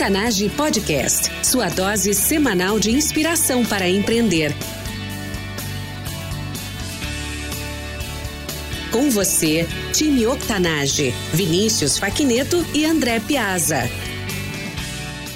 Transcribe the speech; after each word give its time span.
Octanage 0.00 0.48
Podcast, 0.56 1.30
sua 1.44 1.68
dose 1.68 2.14
semanal 2.14 2.80
de 2.80 2.90
inspiração 2.90 3.62
para 3.66 3.86
empreender. 3.86 4.50
Com 8.90 9.10
você, 9.10 9.68
time 9.92 10.26
Octanage, 10.26 11.10
Vinícius 11.34 11.98
Faquineto 11.98 12.64
e 12.74 12.86
André 12.86 13.20
Piazza. 13.20 13.90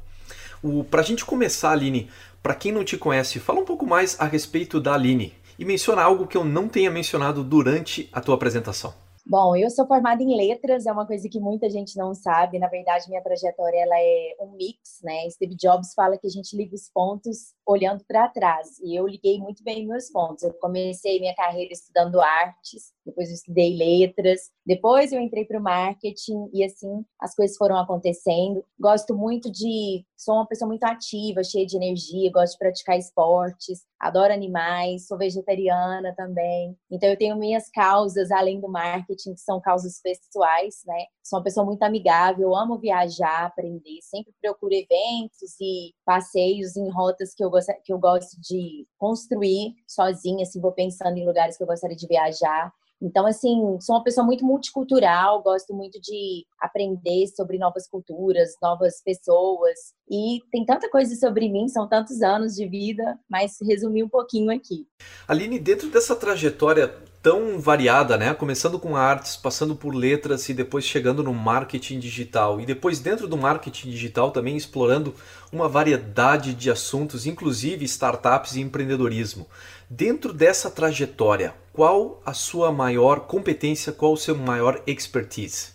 Para 0.91 1.01
a 1.01 1.05
gente 1.05 1.25
começar, 1.25 1.73
Aline, 1.73 2.09
para 2.43 2.55
quem 2.55 2.73
não 2.73 2.85
te 2.85 2.97
conhece, 2.97 3.41
fala 3.41 3.61
um 3.61 3.65
pouco 3.65 3.87
mais 3.87 4.19
a 4.21 4.25
respeito 4.25 4.81
da 4.81 4.95
Aline 4.95 5.33
e 5.59 5.65
menciona 5.65 6.03
algo 6.03 6.27
que 6.27 6.37
eu 6.37 6.45
não 6.45 6.69
tenha 6.69 6.91
mencionado 6.91 7.43
durante 7.43 8.09
a 8.13 8.21
tua 8.21 8.35
apresentação. 8.35 8.95
Bom, 9.25 9.55
eu 9.55 9.71
sou 9.71 9.87
formada 9.87 10.21
em 10.21 10.37
letras, 10.37 10.85
é 10.85 10.93
uma 10.93 11.07
coisa 11.07 11.29
que 11.29 11.39
muita 11.39 11.71
gente 11.71 11.97
não 11.97 12.13
sabe. 12.13 12.59
Na 12.59 12.67
verdade, 12.67 13.09
minha 13.09 13.23
trajetória 13.23 13.79
ela 13.79 13.95
é 13.97 14.37
um 14.41 14.57
mix, 14.57 15.01
né? 15.03 15.31
Steve 15.31 15.55
Jobs 15.55 15.95
fala 15.95 16.19
que 16.19 16.27
a 16.27 16.31
gente 16.31 16.57
liga 16.57 16.75
os 16.75 16.91
pontos 16.93 17.55
olhando 17.67 18.05
para 18.07 18.29
trás, 18.29 18.79
e 18.81 18.99
eu 18.99 19.07
liguei 19.07 19.39
muito 19.39 19.63
bem 19.63 19.87
meus 19.87 20.11
pontos. 20.11 20.43
Eu 20.43 20.53
comecei 20.55 21.21
minha 21.21 21.35
carreira 21.35 21.73
estudando 21.73 22.21
artes, 22.21 22.93
depois 23.05 23.29
eu 23.29 23.35
estudei 23.35 23.77
letras, 23.77 24.51
depois 24.65 25.13
eu 25.13 25.21
entrei 25.21 25.45
para 25.45 25.59
o 25.59 25.63
marketing 25.63 26.49
e 26.53 26.65
assim 26.65 27.05
as 27.19 27.35
coisas 27.35 27.57
foram 27.57 27.77
acontecendo. 27.77 28.65
Gosto 28.79 29.15
muito 29.17 29.51
de, 29.51 30.05
sou 30.17 30.35
uma 30.35 30.47
pessoa 30.47 30.69
muito 30.69 30.85
ativa, 30.85 31.43
cheia 31.43 31.67
de 31.67 31.77
energia, 31.77 32.31
gosto 32.33 32.53
de 32.53 32.59
praticar 32.59 32.99
esportes, 32.99 33.83
adoro 33.99 34.33
animais, 34.33 35.07
sou 35.07 35.19
vegetariana 35.19 36.15
também. 36.17 36.77
Então 36.91 37.09
eu 37.09 37.17
tenho 37.17 37.37
minhas 37.37 37.69
causas 37.71 38.31
além 38.31 38.61
do 38.61 38.69
marketing, 38.69 39.35
que 39.35 39.41
são 39.41 39.61
causas 39.61 40.01
pessoais, 40.01 40.83
né? 40.87 41.07
Sou 41.23 41.39
uma 41.39 41.45
pessoa 41.45 41.65
muito 41.65 41.83
amigável, 41.85 42.55
amo 42.55 42.79
viajar, 42.79 43.47
aprender, 43.47 44.01
sempre 44.03 44.35
procuro 44.41 44.75
eventos 44.75 45.61
e 45.61 45.95
passeios 46.05 46.77
em 46.77 46.91
rotas 46.91 47.33
que 47.33 47.45
eu 47.45 47.49
gosto, 47.49 47.73
que 47.85 47.93
eu 47.93 47.99
gosto 47.99 48.41
de 48.41 48.87
construir 48.99 49.75
sozinha, 49.87 50.43
assim, 50.43 50.61
vou 50.61 50.73
pensando 50.73 51.17
em 51.17 51.27
lugares 51.27 51.57
que 51.57 51.63
eu 51.63 51.67
gostaria 51.67 51.97
de 51.97 52.09
viajar. 52.09 52.73
Então, 53.01 53.27
assim, 53.27 53.77
sou 53.81 53.97
uma 53.97 54.05
pessoa 54.05 54.25
muito 54.25 54.45
multicultural, 54.45 55.43
gosto 55.43 55.75
muito 55.75 56.01
de 56.01 56.45
aprender 56.61 57.27
sobre 57.29 57.59
novas 57.59 57.89
culturas, 57.89 58.55
novas 58.63 59.03
pessoas. 59.03 59.77
E 60.09 60.41
tem 60.53 60.65
tanta 60.65 60.89
coisa 60.89 61.15
sobre 61.17 61.49
mim, 61.49 61.69
são 61.69 61.89
tantos 61.89 62.23
anos 62.23 62.55
de 62.55 62.67
vida, 62.69 63.19
mas 63.29 63.57
resumi 63.61 64.05
um 64.05 64.09
pouquinho 64.09 64.53
aqui. 64.53 64.87
Aline, 65.27 65.59
dentro 65.59 65.89
dessa 65.89 66.15
trajetória 66.15 66.95
tão 67.23 67.61
variada, 67.61 68.19
né? 68.19 68.35
Começando 68.35 68.79
com 68.79 68.97
artes, 68.97 69.37
passando 69.37 69.77
por 69.77 69.95
letras 69.95 70.49
e 70.49 70.55
depois 70.55 70.85
chegando 70.85 71.23
no 71.23 71.33
marketing 71.33 72.01
digital. 72.01 72.61
E 72.61 72.67
depois 72.67 72.99
dentro 72.99 73.29
do 73.29 73.37
marketing 73.37 73.91
digital 73.91 74.33
também 74.33 74.57
explorando 74.57 75.15
uma 75.53 75.69
variedade 75.69 76.53
de 76.53 76.71
assuntos, 76.71 77.25
inclusive 77.25 77.85
startups 77.85 78.57
e 78.57 78.61
empreendedorismo. 78.61 79.47
Dentro 79.89 80.33
dessa 80.33 80.71
trajetória, 80.71 81.55
qual 81.73 82.21
a 82.27 82.35
sua 82.35 82.73
maior 82.73 83.21
competência, 83.21 83.93
qual 83.93 84.15
o 84.15 84.17
seu 84.17 84.37
maior 84.37 84.83
expertise? 84.87 85.72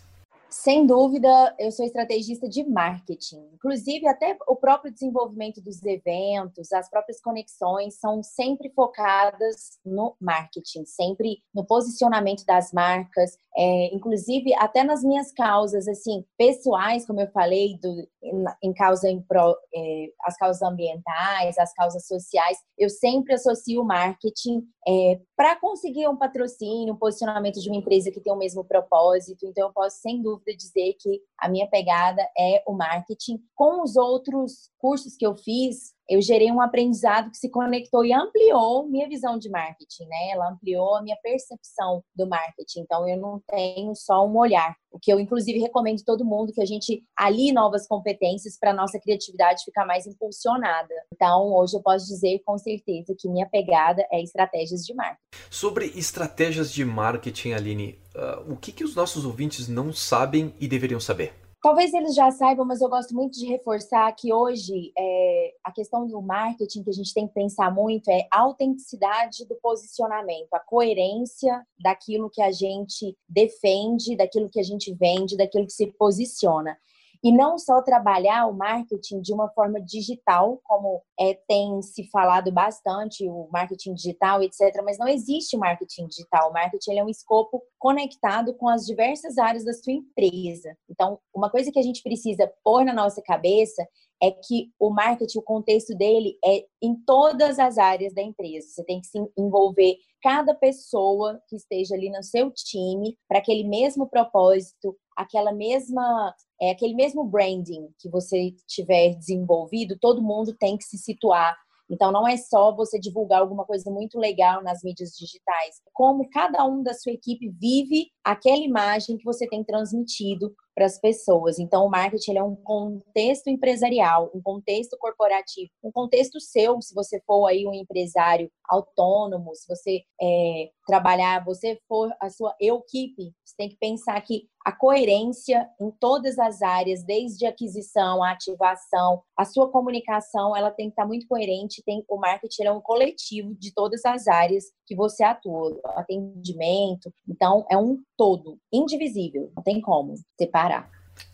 Sem 0.59 0.87
dúvida, 0.87 1.55
eu 1.59 1.71
sou 1.71 1.85
estrategista 1.85 2.49
de 2.49 2.63
marketing. 2.63 3.47
Inclusive, 3.53 4.07
até 4.07 4.35
o 4.47 4.55
próprio 4.55 4.91
desenvolvimento 4.91 5.61
dos 5.61 5.83
eventos, 5.83 6.73
as 6.73 6.89
próprias 6.89 7.21
conexões 7.21 7.99
são 7.99 8.23
sempre 8.23 8.71
focadas 8.71 9.79
no 9.85 10.15
marketing, 10.19 10.83
sempre 10.83 11.43
no 11.53 11.63
posicionamento 11.63 12.43
das 12.43 12.73
marcas, 12.73 13.37
é, 13.57 13.95
inclusive 13.95 14.53
até 14.55 14.83
nas 14.83 15.03
minhas 15.03 15.31
causas, 15.31 15.87
assim, 15.87 16.23
pessoais, 16.37 17.07
como 17.07 17.19
eu 17.19 17.27
falei, 17.31 17.77
do, 17.81 18.07
em, 18.21 18.45
em 18.69 18.73
causa 18.73 19.09
em 19.09 19.19
pro, 19.19 19.57
é, 19.73 20.09
as 20.23 20.37
causas 20.37 20.61
ambientais, 20.61 21.57
as 21.57 21.73
causas 21.73 22.05
sociais, 22.05 22.57
eu 22.77 22.87
sempre 22.89 23.33
associo 23.33 23.81
o 23.81 23.85
marketing 23.85 24.61
é, 24.87 25.19
para 25.35 25.55
conseguir 25.59 26.07
um 26.07 26.15
patrocínio, 26.15 26.93
um 26.93 26.97
posicionamento 26.97 27.59
de 27.59 27.69
uma 27.69 27.77
empresa 27.77 28.11
que 28.11 28.21
tem 28.21 28.31
o 28.31 28.37
mesmo 28.37 28.63
propósito. 28.63 29.47
Então, 29.47 29.67
eu 29.67 29.73
posso, 29.73 29.97
sem 30.01 30.21
dúvida, 30.21 30.55
dizer 30.55 30.95
que 30.99 31.19
a 31.39 31.49
minha 31.49 31.67
pegada 31.67 32.21
é 32.37 32.63
o 32.67 32.73
marketing. 32.73 33.39
Com 33.55 33.81
os 33.81 33.95
outros 33.95 34.69
cursos 34.77 35.15
que 35.15 35.25
eu 35.25 35.35
fiz, 35.35 35.96
eu 36.09 36.21
gerei 36.21 36.51
um 36.51 36.61
aprendizado 36.61 37.29
que 37.29 37.37
se 37.37 37.49
conectou 37.49 38.05
e 38.05 38.13
ampliou 38.13 38.87
minha 38.87 39.07
visão 39.07 39.37
de 39.37 39.49
marketing, 39.49 40.05
né? 40.05 40.29
Ela 40.31 40.49
ampliou 40.49 40.95
a 40.95 41.01
minha 41.01 41.17
percepção 41.21 42.03
do 42.15 42.27
marketing. 42.27 42.81
Então, 42.81 43.07
eu 43.07 43.17
não 43.17 43.41
tenho 43.47 43.93
só 43.95 44.25
um 44.25 44.37
olhar. 44.37 44.75
O 44.89 44.99
que 44.99 45.11
eu, 45.11 45.19
inclusive, 45.19 45.59
recomendo 45.59 46.01
todo 46.05 46.25
mundo 46.25 46.53
que 46.53 46.61
a 46.61 46.65
gente 46.65 47.03
alie 47.15 47.51
novas 47.51 47.85
competências 47.87 48.57
para 48.57 48.71
a 48.71 48.73
nossa 48.73 48.99
criatividade 48.99 49.63
ficar 49.65 49.85
mais 49.85 50.07
impulsionada. 50.07 50.93
Então, 51.13 51.53
hoje 51.53 51.75
eu 51.75 51.81
posso 51.81 52.07
dizer 52.07 52.41
com 52.45 52.57
certeza 52.57 53.13
que 53.17 53.27
minha 53.27 53.47
pegada 53.47 54.05
é 54.11 54.21
estratégias 54.21 54.85
de 54.85 54.93
marketing. 54.93 55.19
Sobre 55.51 55.87
estratégias 55.87 56.71
de 56.71 56.85
marketing, 56.85 57.51
Aline, 57.51 57.99
uh, 58.15 58.53
o 58.53 58.55
que, 58.55 58.71
que 58.71 58.83
os 58.83 58.95
nossos 58.95 59.25
ouvintes 59.25 59.67
não 59.67 59.91
sabem 59.91 60.53
e 60.59 60.67
deveriam 60.67 60.99
saber? 60.99 61.46
Talvez 61.61 61.93
eles 61.93 62.13
já 62.13 62.29
saibam, 62.29 62.65
mas 62.65 62.81
eu 62.81 62.89
gosto 62.89 63.15
muito 63.15 63.37
de 63.37 63.47
reforçar 63.47 64.11
que 64.13 64.31
hoje 64.31 64.91
é, 64.97 65.53
a 65.63 65.71
questão 65.71 66.07
do 66.07 66.21
marketing 66.21 66.83
que 66.83 66.89
a 66.89 66.93
gente 66.93 67.13
tem 67.13 67.27
que 67.27 67.33
pensar 67.33 67.73
muito 67.73 68.09
é 68.09 68.27
a 68.31 68.41
autenticidade 68.41 69.45
do 69.45 69.55
posicionamento, 69.55 70.53
a 70.53 70.59
coerência 70.59 71.65
daquilo 71.79 72.29
que 72.29 72.41
a 72.41 72.51
gente 72.51 73.17
defende, 73.27 74.15
daquilo 74.15 74.49
que 74.49 74.59
a 74.59 74.63
gente 74.63 74.93
vende, 74.93 75.35
daquilo 75.35 75.65
que 75.65 75.73
se 75.73 75.87
posiciona 75.87 76.77
e 77.23 77.31
não 77.31 77.57
só 77.57 77.81
trabalhar 77.81 78.45
o 78.47 78.53
marketing 78.53 79.21
de 79.21 79.33
uma 79.33 79.49
forma 79.49 79.81
digital, 79.81 80.59
como 80.63 81.01
é, 81.19 81.33
tem 81.47 81.81
se 81.81 82.09
falado 82.09 82.51
bastante, 82.51 83.27
o 83.27 83.47
marketing 83.51 83.93
digital, 83.93 84.41
etc., 84.43 84.81
mas 84.83 84.97
não 84.97 85.07
existe 85.07 85.57
marketing 85.57 86.07
digital. 86.07 86.49
O 86.49 86.53
marketing 86.53 86.97
é 86.97 87.03
um 87.03 87.09
escopo 87.09 87.61
conectado 87.79 88.53
com 88.53 88.67
as 88.67 88.85
diversas 88.85 89.37
áreas 89.37 89.63
da 89.63 89.73
sua 89.73 89.93
empresa. 89.93 90.77
Então, 90.89 91.19
uma 91.33 91.49
coisa 91.49 91.71
que 91.71 91.79
a 91.79 91.83
gente 91.83 92.01
precisa 92.01 92.51
pôr 92.63 92.83
na 92.83 92.93
nossa 92.93 93.21
cabeça 93.21 93.87
é 94.21 94.31
que 94.31 94.71
o 94.79 94.89
marketing, 94.89 95.37
o 95.37 95.43
contexto 95.43 95.95
dele 95.95 96.37
é 96.43 96.65
em 96.81 96.95
todas 97.05 97.59
as 97.59 97.77
áreas 97.77 98.13
da 98.13 98.21
empresa. 98.21 98.67
Você 98.67 98.83
tem 98.83 98.99
que 98.99 99.07
se 99.07 99.19
envolver 99.37 99.97
cada 100.21 100.55
pessoa 100.55 101.39
que 101.47 101.55
esteja 101.55 101.95
ali 101.95 102.09
no 102.09 102.23
seu 102.23 102.51
time 102.51 103.17
para 103.27 103.39
aquele 103.39 103.63
mesmo 103.63 104.07
propósito, 104.07 104.97
aquela 105.17 105.51
mesma, 105.51 106.33
é, 106.61 106.71
aquele 106.71 106.93
mesmo 106.93 107.25
branding 107.25 107.89
que 107.99 108.09
você 108.09 108.53
tiver 108.67 109.15
desenvolvido, 109.15 109.97
todo 109.99 110.21
mundo 110.21 110.55
tem 110.57 110.77
que 110.77 110.83
se 110.83 110.97
situar. 110.97 111.57
Então, 111.89 112.11
não 112.11 112.27
é 112.27 112.37
só 112.37 112.75
você 112.75 112.99
divulgar 112.99 113.41
alguma 113.41 113.65
coisa 113.65 113.89
muito 113.89 114.19
legal 114.19 114.61
nas 114.61 114.83
mídias 114.83 115.11
digitais, 115.17 115.81
como 115.93 116.29
cada 116.29 116.63
um 116.65 116.83
da 116.83 116.93
sua 116.93 117.13
equipe 117.13 117.49
vive 117.49 118.09
aquela 118.23 118.57
imagem 118.57 119.17
que 119.17 119.23
você 119.23 119.47
tem 119.47 119.63
transmitido 119.63 120.53
para 120.77 120.85
as 120.85 120.99
pessoas. 120.99 121.57
Então, 121.57 121.87
o 121.87 121.89
marketing 121.89 122.37
é 122.37 122.43
um 122.43 122.55
contexto 122.55 123.47
empresarial, 123.47 124.29
um 124.31 124.39
contexto 124.39 124.95
corporativo, 124.99 125.71
um 125.83 125.91
contexto 125.91 126.39
seu, 126.39 126.79
se 126.83 126.93
você 126.93 127.19
for 127.25 127.47
aí 127.47 127.65
um 127.65 127.73
empresário 127.73 128.47
autônomo, 128.69 129.55
se 129.55 129.67
você 129.67 130.03
é, 130.21 130.69
trabalhar, 130.85 131.43
você 131.43 131.79
for 131.87 132.13
a 132.21 132.29
sua 132.29 132.53
equipe, 132.61 133.33
você 133.43 133.55
tem 133.57 133.69
que 133.69 133.77
pensar 133.77 134.21
que 134.21 134.47
a 134.63 134.71
coerência 134.71 135.67
em 135.81 135.89
todas 135.99 136.37
as 136.37 136.61
áreas, 136.61 137.03
desde 137.03 137.47
aquisição, 137.47 138.23
ativação, 138.23 139.23
a 139.35 139.45
sua 139.45 139.71
comunicação, 139.71 140.55
ela 140.55 140.69
tem 140.69 140.87
que 140.87 140.91
estar 140.91 141.07
muito 141.07 141.25
coerente. 141.25 141.81
Tem, 141.83 142.03
o 142.07 142.17
marketing 142.17 142.65
é 142.65 142.71
um 142.71 142.81
coletivo 142.81 143.55
de 143.55 143.73
todas 143.73 144.05
as 144.05 144.27
áreas 144.27 144.65
que 144.87 144.95
você 144.95 145.23
atua, 145.23 145.79
atendimento. 145.95 147.13
Então, 147.27 147.65
é 147.69 147.77
um 147.77 147.99
todo, 148.17 148.57
indivisível, 148.71 149.51
não 149.55 149.61
tem 149.61 149.81
como 149.81 150.15
separar. 150.39 150.89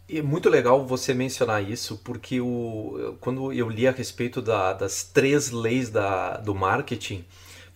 É 0.09 0.21
muito 0.21 0.49
legal 0.49 0.85
você 0.85 1.13
mencionar 1.13 1.63
isso, 1.63 2.01
porque 2.03 2.41
o, 2.41 3.15
quando 3.21 3.53
eu 3.53 3.69
li 3.69 3.87
a 3.87 3.91
respeito 3.91 4.41
da, 4.41 4.73
das 4.73 5.03
três 5.03 5.51
leis 5.51 5.89
da, 5.89 6.37
do 6.37 6.53
marketing, 6.53 7.23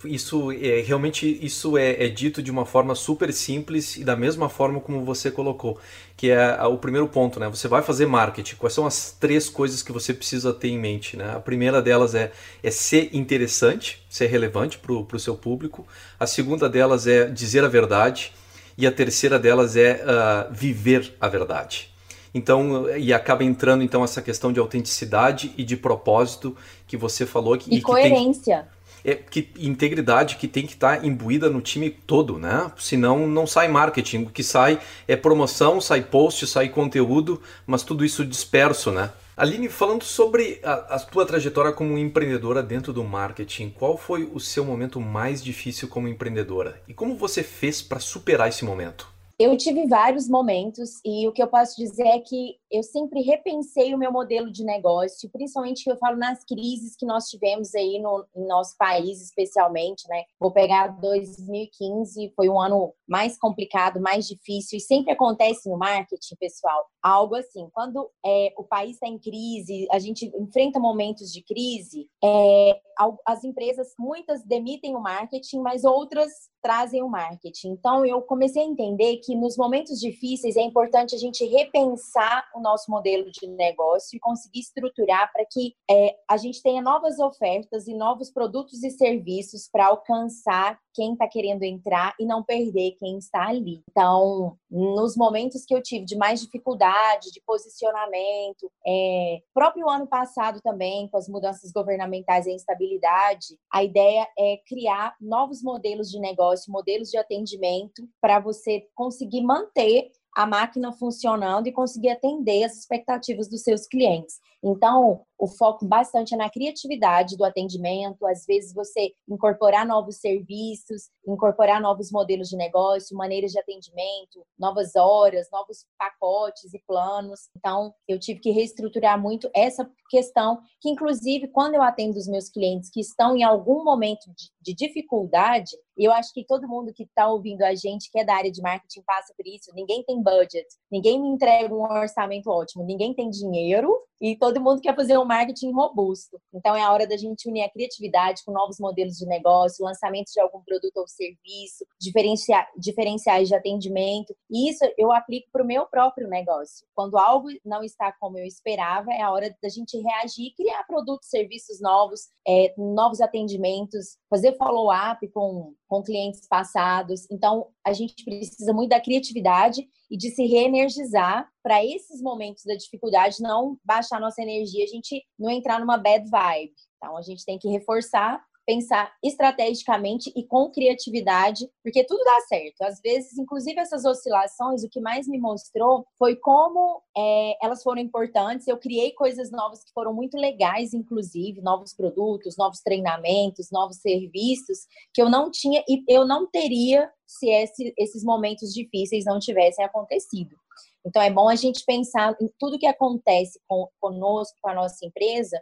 isso 0.06 0.52
é 0.52 0.82
realmente 0.82 1.26
isso 1.42 1.78
é, 1.78 2.06
é, 2.06 2.08
dito 2.08 2.42
de 2.42 2.52
uma 2.52 2.66
forma 2.66 2.94
super 2.94 3.34
simples 3.34 3.98
e 3.98 4.04
da 4.04 4.16
mesma 4.16 4.48
forma 4.48 4.80
como 4.80 5.04
você 5.04 5.32
colocou, 5.32 5.80
que 6.16 6.30
é 6.30 6.62
o 6.64 6.78
primeiro 6.78 7.08
ponto, 7.08 7.40
né? 7.40 7.50
Você 7.50 7.68
vai 7.68 7.82
fazer 7.82 8.06
marketing. 8.06 8.56
Quais 8.58 8.74
são 8.74 8.86
as 8.86 9.12
três 9.20 9.50
coisas 9.50 9.82
que 9.82 9.92
você 9.92 10.14
precisa 10.14 10.54
ter 10.54 10.70
em 10.70 10.78
mente, 10.78 11.18
né? 11.18 11.34
A 11.36 11.40
primeira 11.40 11.82
delas 11.82 12.14
é, 12.14 12.32
é 12.62 12.70
ser 12.70 13.10
interessante, 13.12 14.04
ser 14.08 14.28
relevante 14.28 14.78
para 14.78 14.94
o 14.94 15.20
seu 15.20 15.36
público. 15.36 15.88
A 16.20 16.28
segunda 16.28 16.70
delas 16.70 17.08
é 17.08 17.26
dizer 17.26 17.64
a 17.64 17.68
verdade 17.68 18.34
e 18.78 18.86
a 18.86 18.92
terceira 18.92 19.40
delas 19.40 19.76
é 19.76 20.04
uh, 20.04 20.54
viver 20.54 21.16
a 21.20 21.28
verdade. 21.28 21.92
Então, 22.34 22.88
e 22.96 23.12
acaba 23.12 23.44
entrando 23.44 23.84
então 23.84 24.04
essa 24.04 24.22
questão 24.22 24.54
de 24.54 24.60
autenticidade 24.60 25.52
e 25.58 25.64
de 25.64 25.76
propósito 25.76 26.56
que 26.86 26.96
você 26.96 27.26
falou 27.26 27.58
que, 27.58 27.74
e, 27.74 27.78
e 27.78 27.82
coerência. 27.82 28.58
Que 28.58 28.62
tem 28.62 28.77
é 29.08 29.16
que 29.16 29.48
integridade 29.58 30.36
que 30.36 30.50
tem 30.50 30.68
que 30.68 30.74
estar 30.74 31.00
tá 31.00 31.08
imbuída 31.08 31.50
no 31.50 31.62
time 31.62 31.90
todo, 31.90 32.38
né? 32.38 32.70
Senão 32.78 33.26
não 33.26 33.48
sai 33.48 33.70
marketing. 33.70 34.24
O 34.24 34.30
que 34.30 34.44
sai 34.44 34.80
é 35.08 35.16
promoção, 35.16 35.80
sai 35.80 36.02
post, 36.02 36.46
sai 36.46 36.68
conteúdo, 36.68 37.42
mas 37.66 37.84
tudo 37.84 38.04
isso 38.04 38.26
disperso, 38.26 38.92
né? 38.92 39.12
Aline, 39.38 39.70
falando 39.70 40.04
sobre 40.04 40.60
a, 40.62 40.96
a 40.96 41.00
tua 41.00 41.26
trajetória 41.26 41.72
como 41.72 41.98
empreendedora 41.98 42.62
dentro 42.62 42.92
do 42.92 43.04
marketing, 43.04 43.70
qual 43.70 43.98
foi 43.98 44.30
o 44.34 44.42
seu 44.42 44.66
momento 44.66 45.00
mais 45.00 45.42
difícil 45.42 45.88
como 45.88 46.08
empreendedora? 46.10 46.82
E 46.86 46.94
como 46.94 47.16
você 47.16 47.44
fez 47.44 47.82
para 47.82 48.00
superar 48.00 48.50
esse 48.50 48.66
momento? 48.66 49.08
Eu 49.40 49.56
tive 49.56 49.86
vários 49.86 50.28
momentos 50.28 51.00
e 51.06 51.28
o 51.28 51.32
que 51.32 51.44
eu 51.44 51.48
posso 51.48 51.76
dizer 51.78 52.08
é 52.08 52.20
que 52.20 52.56
eu 52.72 52.82
sempre 52.82 53.22
repensei 53.22 53.94
o 53.94 53.98
meu 53.98 54.12
modelo 54.12 54.52
de 54.52 54.64
negócio, 54.64 55.30
principalmente 55.30 55.88
eu 55.88 55.96
falo 55.98 56.18
nas 56.18 56.44
crises 56.44 56.96
que 56.98 57.06
nós 57.06 57.26
tivemos 57.26 57.74
aí 57.76 58.00
no 58.00 58.26
em 58.36 58.48
nosso 58.48 58.76
país, 58.78 59.22
especialmente, 59.22 60.08
né? 60.10 60.24
Vou 60.40 60.52
pegar 60.52 60.88
2015, 61.00 62.34
foi 62.36 62.50
um 62.50 62.60
ano 62.60 62.94
mais 63.08 63.38
complicado, 63.38 64.02
mais 64.02 64.28
difícil, 64.28 64.78
e 64.78 64.82
sempre 64.82 65.14
acontece 65.14 65.70
no 65.70 65.78
marketing, 65.78 66.36
pessoal, 66.40 66.86
algo 67.02 67.36
assim, 67.36 67.70
quando 67.74 68.10
é, 68.26 68.54
o 68.58 68.64
país 68.64 68.94
está 68.94 69.08
em 69.08 69.20
crise, 69.20 69.88
a 69.92 70.00
gente 70.00 70.32
enfrenta 70.36 70.80
momentos 70.80 71.32
de 71.32 71.44
crise, 71.44 72.10
é, 72.24 72.80
as 73.26 73.44
empresas, 73.44 73.94
muitas 73.98 74.44
demitem 74.44 74.96
o 74.96 75.00
marketing, 75.00 75.60
mas 75.60 75.84
outras 75.84 76.32
trazem 76.62 77.04
o 77.04 77.10
marketing. 77.10 77.70
Então, 77.70 78.06
eu 78.06 78.22
comecei 78.22 78.64
a 78.64 78.66
entender 78.66 79.18
que 79.18 79.27
nos 79.36 79.58
momentos 79.58 80.00
difíceis 80.00 80.56
é 80.56 80.62
importante 80.62 81.16
a 81.16 81.18
gente 81.18 81.46
repensar 81.46 82.48
o 82.56 82.60
nosso 82.60 82.90
modelo 82.92 83.30
de 83.32 83.48
negócio 83.48 84.16
e 84.16 84.20
conseguir 84.20 84.60
estruturar 84.60 85.32
para 85.32 85.46
que 85.46 85.74
é, 85.90 86.16
a 86.28 86.38
gente 86.38 86.62
tenha 86.62 86.82
novas 86.82 87.20
ofertas 87.20 87.88
e 87.88 87.94
novos 87.94 88.32
produtos 88.32 88.84
e 88.84 88.92
serviços 88.92 89.70
para 89.72 89.88
alcançar 89.88 90.80
quem 90.94 91.14
está 91.14 91.28
querendo 91.28 91.64
entrar 91.64 92.16
e 92.20 92.26
não 92.26 92.44
perder 92.44 92.96
quem 93.00 93.18
está 93.18 93.48
ali. 93.48 93.84
Então, 93.90 94.58
nos 94.70 95.16
momentos 95.16 95.66
que 95.66 95.74
eu 95.74 95.82
tive 95.82 96.06
de 96.06 96.18
mais 96.18 96.42
dificuldade, 96.42 97.32
de 97.32 97.42
posicionamento, 97.46 98.70
é, 98.86 99.40
próprio 99.54 99.90
ano 99.90 100.08
passado 100.08 100.60
também, 100.62 101.08
com 101.08 101.18
as 101.18 101.28
mudanças 101.30 101.72
governamentais 101.72 102.46
e 102.46 102.52
a 102.52 102.56
instabilidade, 102.56 103.58
a 103.72 103.84
ideia 103.84 104.28
é 104.38 104.58
criar 104.68 105.16
novos 105.22 105.62
modelos 105.64 106.10
de 106.10 106.20
negócio, 106.20 106.72
modelos 106.72 107.10
de 107.10 107.18
atendimento, 107.18 108.08
para 108.22 108.40
você 108.40 108.86
conseguir 108.94 109.42
manter 109.42 110.12
a 110.36 110.46
máquina 110.46 110.92
funcionando 110.92 111.66
e 111.66 111.72
conseguir 111.72 112.10
atender 112.10 112.64
as 112.64 112.78
expectativas 112.78 113.50
dos 113.50 113.64
seus 113.64 113.88
clientes. 113.88 114.36
Então, 114.64 115.22
o 115.40 115.48
foco 115.48 115.86
bastante 115.86 116.34
é 116.34 116.38
na 116.38 116.50
criatividade 116.50 117.38
do 117.38 117.46
atendimento, 117.46 118.26
às 118.26 118.44
vezes 118.46 118.74
você 118.74 119.12
incorporar 119.30 119.86
novos 119.86 120.18
serviços, 120.18 121.10
incorporar 121.28 121.80
novos 121.80 122.12
modelos 122.12 122.50
de 122.50 122.58
negócio, 122.58 123.16
maneiras 123.16 123.52
de 123.52 123.60
atendimento, 123.60 124.44
novas 124.58 124.96
horas, 124.96 125.48
novos 125.52 125.86
pacotes 125.98 126.74
e 126.74 126.82
planos. 126.88 127.50
Então, 127.56 127.94
eu 128.08 128.20
tive 128.20 128.40
que 128.40 128.50
reestruturar 128.50 129.22
muito 129.22 129.50
essa 129.54 129.88
questão, 130.10 130.60
que 130.82 130.90
inclusive 130.90 131.48
quando 131.50 131.76
eu 131.76 131.84
atendo 131.84 132.18
os 132.18 132.28
meus 132.28 132.50
clientes 132.50 132.90
que 132.90 133.02
estão 133.02 133.36
em 133.36 133.44
algum 133.44 133.84
momento 133.84 134.26
de, 134.36 134.50
de 134.62 134.74
dificuldade, 134.74 135.72
eu 135.98 136.12
acho 136.12 136.32
que 136.34 136.46
todo 136.46 136.68
mundo 136.68 136.94
que 136.94 137.04
está 137.04 137.28
ouvindo 137.28 137.64
a 137.64 137.76
gente, 137.76 138.10
que 138.12 138.20
é 138.20 138.24
da 138.24 138.36
área 138.36 138.52
de 138.52 138.62
marketing, 138.62 139.02
passa 139.02 139.34
por 139.36 139.46
isso. 139.46 139.74
Ninguém 139.74 140.04
tem 140.04 140.22
budget, 140.22 140.68
ninguém 140.92 141.22
me 141.22 141.28
entrega 141.28 141.74
um 141.74 141.82
orçamento 141.82 142.50
ótimo, 142.50 142.86
ninguém 142.86 143.14
tem 143.14 143.30
dinheiro 143.30 143.94
e 144.22 144.36
todo 144.36 144.47
mundo 144.62 144.82
quer 144.82 144.96
fazer 144.96 145.18
um 145.18 145.26
marketing 145.26 145.72
robusto. 145.72 146.40
Então 146.54 146.76
é 146.76 146.82
a 146.82 146.92
hora 146.92 147.08
da 147.08 147.18
gente 147.18 147.50
unir 147.50 147.64
a 147.64 147.70
criatividade 147.70 148.44
com 148.46 148.52
novos 148.52 148.80
modelos 148.80 149.16
de 149.18 149.26
negócio, 149.26 149.86
lançamento 149.86 150.32
de 150.34 150.40
algum 150.40 150.62
produto 150.62 150.98
ou 150.98 151.08
serviço, 151.08 151.86
diferenciar, 152.00 152.68
diferenciais 152.78 153.48
de 153.48 153.56
atendimento. 153.56 154.36
E 154.50 154.70
isso 154.70 154.86
eu 154.98 155.12
aplico 155.12 155.48
para 155.52 155.64
o 155.64 155.68
meu 155.68 155.86
próprio 155.86 156.28
negócio. 156.28 156.86
Quando 156.96 157.18
algo 157.18 157.48
não 157.66 157.84
está 157.84 158.12
como 158.20 158.38
eu 158.38 158.46
esperava, 158.46 159.12
é 159.12 159.22
a 159.22 159.32
hora 159.32 159.56
da 159.62 159.70
gente 159.70 159.98
reagir, 159.98 160.54
criar 160.56 160.84
produtos, 160.86 161.30
serviços 161.30 161.82
novos, 161.82 162.22
é, 162.48 162.74
novos 162.78 163.22
atendimentos, 163.22 164.18
fazer 164.30 164.56
follow-up 164.58 165.28
com, 165.30 165.74
com 165.88 166.04
clientes 166.04 166.48
passados. 166.48 167.30
Então 167.32 167.68
a 167.86 167.94
gente 167.94 168.24
precisa 168.24 168.74
muito 168.74 168.90
da 168.90 169.02
criatividade 169.02 169.88
e 170.10 170.18
de 170.18 170.32
se 170.32 170.46
reenergizar 170.46 171.50
para 171.62 171.84
esses 171.84 172.22
momentos 172.22 172.64
da 172.64 172.76
dificuldade 172.76 173.42
não 173.42 173.78
baixar 173.84 174.20
nossa 174.20 174.42
energia, 174.42 174.84
a 174.84 174.88
gente 174.88 175.24
não 175.38 175.50
entrar 175.50 175.80
numa 175.80 175.98
bad 175.98 176.30
vibe. 176.30 176.74
Então 176.98 177.18
a 177.18 177.22
gente 177.22 177.46
tem 177.46 177.60
que 177.60 177.70
reforçar, 177.70 178.42
pensar 178.68 179.16
estrategicamente 179.24 180.30
e 180.36 180.44
com 180.46 180.70
criatividade, 180.70 181.66
porque 181.82 182.04
tudo 182.04 182.22
dá 182.26 182.42
certo. 182.42 182.82
Às 182.82 183.00
vezes, 183.00 183.38
inclusive 183.38 183.80
essas 183.80 184.04
oscilações, 184.04 184.84
o 184.84 184.90
que 184.90 185.00
mais 185.00 185.26
me 185.26 185.40
mostrou 185.40 186.06
foi 186.20 186.36
como 186.36 187.02
é, 187.18 187.66
elas 187.66 187.82
foram 187.82 188.02
importantes. 188.02 188.68
Eu 188.68 188.78
criei 188.78 189.14
coisas 189.14 189.50
novas 189.52 189.86
que 189.86 189.94
foram 189.94 190.14
muito 190.14 190.38
legais, 190.38 190.94
inclusive 190.94 191.62
novos 191.62 191.94
produtos, 191.94 192.58
novos 192.58 192.82
treinamentos, 192.82 193.72
novos 193.72 194.02
serviços 194.02 194.80
que 195.14 195.22
eu 195.22 195.30
não 195.30 195.50
tinha 195.50 195.82
e 195.88 196.04
eu 196.06 196.28
não 196.28 196.46
teria 196.46 197.10
se 197.26 197.50
esse, 197.50 197.94
esses 197.98 198.22
momentos 198.22 198.74
difíceis 198.74 199.24
não 199.24 199.40
tivessem 199.40 199.86
acontecido. 199.86 200.58
Então, 201.06 201.22
é 201.22 201.32
bom 201.32 201.48
a 201.48 201.56
gente 201.56 201.86
pensar 201.86 202.36
em 202.42 202.50
tudo 202.60 202.78
que 202.78 202.86
acontece 202.86 203.58
com, 203.66 203.88
conosco, 203.98 204.58
com 204.62 204.70
a 204.70 204.76
nossa 204.76 205.06
empresa, 205.06 205.58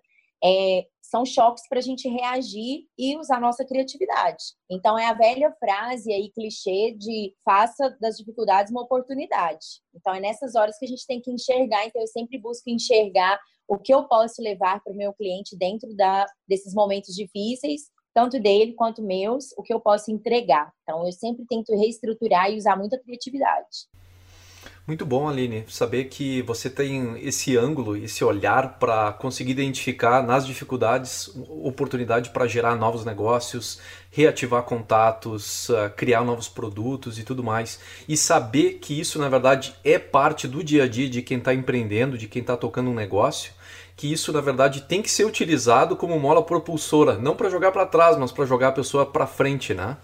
é, 0.45 0.85
são 1.01 1.25
choques 1.25 1.67
para 1.67 1.79
a 1.79 1.81
gente 1.81 2.07
reagir 2.07 2.85
e 2.97 3.17
usar 3.17 3.39
nossa 3.39 3.65
criatividade. 3.65 4.43
Então, 4.69 4.97
é 4.97 5.07
a 5.07 5.13
velha 5.13 5.51
frase 5.59 6.11
aí, 6.11 6.29
clichê, 6.31 6.95
de 6.97 7.33
faça 7.43 7.95
das 7.99 8.17
dificuldades 8.17 8.71
uma 8.71 8.83
oportunidade. 8.83 9.65
Então, 9.95 10.13
é 10.13 10.19
nessas 10.19 10.55
horas 10.55 10.77
que 10.77 10.85
a 10.85 10.87
gente 10.87 11.07
tem 11.07 11.19
que 11.19 11.31
enxergar. 11.31 11.85
Então, 11.85 12.01
eu 12.01 12.07
sempre 12.07 12.37
busco 12.37 12.69
enxergar 12.69 13.39
o 13.67 13.77
que 13.77 13.93
eu 13.93 14.07
posso 14.07 14.41
levar 14.41 14.83
para 14.83 14.93
o 14.93 14.95
meu 14.95 15.13
cliente 15.13 15.57
dentro 15.57 15.95
da, 15.95 16.25
desses 16.47 16.73
momentos 16.73 17.15
difíceis 17.15 17.83
tanto 18.15 18.39
dele 18.39 18.71
quanto 18.71 19.03
meus, 19.03 19.51
o 19.57 19.61
que 19.61 19.73
eu 19.73 19.79
posso 19.81 20.09
entregar. 20.09 20.71
Então, 20.83 21.05
eu 21.05 21.11
sempre 21.11 21.45
tento 21.49 21.75
reestruturar 21.75 22.49
e 22.49 22.57
usar 22.57 22.77
muita 22.77 22.97
criatividade. 22.97 23.89
Muito 24.87 25.03
bom, 25.03 25.27
Aline, 25.27 25.65
saber 25.67 26.03
que 26.05 26.43
você 26.43 26.69
tem 26.69 27.17
esse 27.25 27.57
ângulo, 27.57 27.97
esse 27.97 28.23
olhar 28.23 28.77
para 28.77 29.13
conseguir 29.13 29.53
identificar 29.53 30.21
nas 30.21 30.45
dificuldades 30.45 31.31
oportunidade 31.49 32.29
para 32.29 32.45
gerar 32.45 32.75
novos 32.75 33.03
negócios, 33.03 33.79
reativar 34.11 34.61
contatos, 34.61 35.71
ah, 35.71 35.89
criar 35.89 36.23
novos 36.23 36.47
produtos 36.47 37.17
e 37.17 37.23
tudo 37.23 37.43
mais. 37.43 37.79
E 38.07 38.15
saber 38.15 38.73
que 38.75 38.99
isso, 38.99 39.17
na 39.17 39.27
verdade, 39.27 39.73
é 39.83 39.97
parte 39.97 40.47
do 40.47 40.63
dia 40.63 40.83
a 40.83 40.87
dia 40.87 41.09
de 41.09 41.23
quem 41.23 41.39
está 41.39 41.51
empreendendo, 41.51 42.15
de 42.15 42.27
quem 42.27 42.41
está 42.41 42.55
tocando 42.55 42.91
um 42.91 42.93
negócio 42.93 43.53
que 43.95 44.11
isso 44.11 44.33
na 44.33 44.41
verdade 44.41 44.81
tem 44.81 45.01
que 45.01 45.09
ser 45.09 45.25
utilizado 45.25 45.95
como 45.95 46.19
mola 46.19 46.43
propulsora, 46.43 47.17
não 47.17 47.33
para 47.33 47.49
jogar 47.49 47.71
para 47.71 47.85
trás, 47.85 48.17
mas 48.17 48.29
para 48.29 48.45
jogar 48.45 48.67
a 48.67 48.73
pessoa 48.73 49.05
para 49.05 49.25
frente, 49.25 49.73
né? 49.73 49.95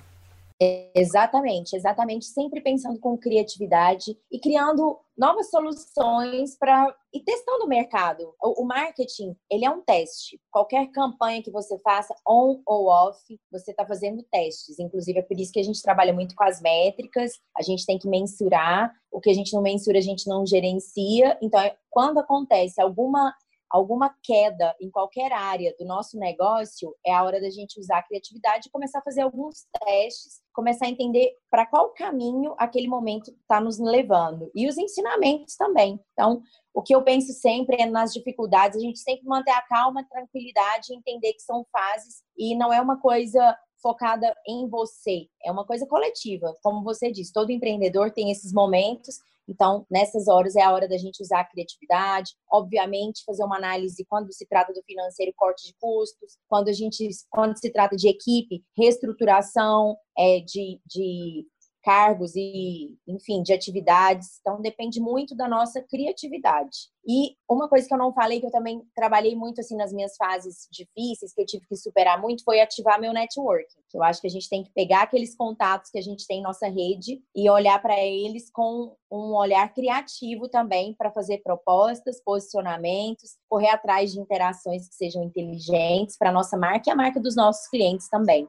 Exatamente, 0.64 1.76
exatamente, 1.76 2.26
sempre 2.26 2.62
pensando 2.62 3.00
com 3.00 3.18
criatividade 3.18 4.16
e 4.32 4.40
criando 4.40 5.00
novas 5.18 5.50
soluções 5.50 6.56
para 6.56 6.96
e 7.12 7.20
testando 7.20 7.66
o 7.66 7.68
mercado. 7.68 8.32
O, 8.40 8.62
o, 8.62 8.66
marketing, 8.66 9.36
ele 9.50 9.66
é 9.66 9.70
um 9.72 9.82
teste. 9.82 10.40
Qualquer 10.52 10.92
campanha 10.92 11.42
que 11.42 11.50
você 11.50 11.80
faça 11.80 12.14
on 12.28 12.62
ou 12.64 12.86
off, 12.86 13.18
você 13.52 13.72
está 13.72 13.88
fazendo 13.88 14.24
testes. 14.32 14.78
Inclusive 14.78 15.18
é 15.18 15.24
por 15.24 15.40
isso 15.40 15.52
que 15.52 15.60
a 15.60 15.64
gente 15.64 15.82
trabalha 15.82 16.14
muito 16.14 16.36
com 16.36 16.44
as 16.44 16.62
métricas. 16.62 17.32
A 17.58 17.64
gente 17.64 17.84
tem 17.84 17.98
que 17.98 18.08
mensurar. 18.08 18.94
O 19.12 19.20
que 19.20 19.32
a 19.32 19.34
gente 19.34 19.54
não 19.54 19.64
mensura, 19.64 19.98
a 19.98 20.02
gente 20.02 20.28
não 20.28 20.46
gerencia. 20.46 21.38
Então, 21.42 21.60
é, 21.60 21.76
quando 21.90 22.20
acontece 22.20 22.80
alguma 22.80 23.34
alguma 23.72 24.14
queda 24.22 24.76
em 24.80 24.90
qualquer 24.92 25.32
área 25.32 25.74
do 25.80 25.86
nosso 25.86 26.18
negócio, 26.18 26.94
é 27.06 27.14
a 27.14 27.24
hora 27.24 27.40
da 27.40 27.50
gente 27.50 27.80
usar 27.80 28.00
a 28.00 28.04
criatividade 28.04 28.68
e 28.68 28.72
começar 28.72 29.00
a 29.00 29.04
fazer 29.04 29.22
alguns 29.22 29.66
testes, 29.80 30.42
começar 30.54 30.86
a 30.86 30.90
entender 30.90 31.32
para 31.50 31.66
qual 31.66 31.94
caminho 31.94 32.54
aquele 32.58 32.88
momento 32.88 33.32
está 33.32 33.62
nos 33.62 33.80
levando. 33.80 34.52
E 34.54 34.68
os 34.68 34.78
ensinamentos 34.78 35.56
também. 35.56 36.00
Então, 36.12 36.42
o 36.74 36.82
que 36.82 36.94
eu 36.94 37.02
penso 37.02 37.32
sempre 37.34 37.82
é 37.82 37.86
nas 37.86 38.14
dificuldades, 38.14 38.78
a 38.78 38.82
gente 38.82 39.00
sempre 39.00 39.26
manter 39.26 39.52
a 39.52 39.62
calma, 39.62 40.02
a 40.02 40.06
tranquilidade, 40.06 40.94
entender 40.94 41.34
que 41.34 41.42
são 41.42 41.66
fases 41.72 42.24
e 42.38 42.56
não 42.56 42.74
é 42.74 42.82
uma 42.82 43.00
coisa 43.00 43.58
focada 43.82 44.34
em 44.48 44.70
você, 44.70 45.28
é 45.44 45.52
uma 45.52 45.66
coisa 45.66 45.88
coletiva. 45.88 46.56
Como 46.62 46.84
você 46.84 47.12
disse, 47.12 47.34
todo 47.34 47.52
empreendedor 47.52 48.12
tem 48.12 48.32
esses 48.32 48.54
momentos 48.54 49.20
então, 49.52 49.86
nessas 49.92 50.30
horas 50.30 50.56
é 50.56 50.62
a 50.62 50.72
hora 50.72 50.88
da 50.88 50.98
gente 50.98 51.22
usar 51.22 51.42
a 51.42 51.46
criatividade, 51.46 52.32
obviamente 52.50 53.22
fazer 53.26 53.44
uma 53.44 53.58
análise 53.58 54.06
quando 54.08 54.32
se 54.32 54.48
trata 54.48 54.72
do 54.72 54.82
financeiro, 54.84 55.34
corte 55.36 55.68
de 55.68 55.76
custos, 55.78 56.38
quando 56.48 56.70
a 56.70 56.74
gente, 56.74 57.10
quando 57.30 57.58
se 57.60 57.70
trata 57.70 57.98
de 57.98 58.08
equipe, 58.08 58.64
reestruturação 58.78 59.98
é, 60.18 60.40
de, 60.40 60.80
de 60.86 61.46
cargos 61.84 62.36
e, 62.36 62.98
enfim, 63.08 63.42
de 63.42 63.54
atividades. 63.54 64.40
Então, 64.40 64.62
depende 64.62 65.00
muito 65.00 65.36
da 65.36 65.48
nossa 65.48 65.82
criatividade. 65.82 66.90
E 67.08 67.36
uma 67.50 67.68
coisa 67.68 67.88
que 67.88 67.94
eu 67.94 67.98
não 67.98 68.14
falei, 68.14 68.40
que 68.40 68.46
eu 68.46 68.52
também 68.52 68.82
trabalhei 68.96 69.36
muito, 69.36 69.60
assim, 69.60 69.76
nas 69.76 69.92
minhas 69.92 70.16
fases 70.16 70.68
difíceis, 70.72 71.34
que 71.34 71.42
eu 71.42 71.46
tive 71.46 71.66
que 71.68 71.76
superar 71.76 72.22
muito, 72.22 72.44
foi 72.44 72.62
ativar 72.62 73.00
meu 73.00 73.12
networking. 73.12 73.82
Eu 73.94 74.04
acho 74.04 74.22
que 74.22 74.28
a 74.28 74.30
gente 74.30 74.48
tem 74.48 74.64
que 74.64 74.72
pegar 74.72 75.04
aqueles 75.04 75.36
contatos 75.36 75.90
que 75.90 75.98
a 75.98 76.02
gente 76.02 76.28
tem 76.28 76.40
em 76.40 76.44
nossa 76.44 76.68
rede 76.68 77.22
e 77.36 77.50
olhar 77.50 77.82
para 77.82 78.00
eles 78.00 78.52
com 78.52 78.96
um 79.12 79.36
olhar 79.36 79.74
criativo 79.74 80.48
também 80.48 80.94
para 80.94 81.12
fazer 81.12 81.40
propostas, 81.40 82.22
posicionamentos, 82.24 83.32
correr 83.50 83.70
atrás 83.70 84.14
de 84.14 84.20
interações 84.20 84.88
que 84.88 84.96
sejam 84.96 85.24
inteligentes 85.24 86.18
para 86.18 86.30
a 86.30 86.34
nossa 86.34 86.56
marca 86.56 86.90
e 86.90 86.92
a 86.92 86.96
marca 86.96 87.20
dos 87.20 87.36
nossos 87.36 87.68
clientes 87.68 88.08
também. 88.08 88.48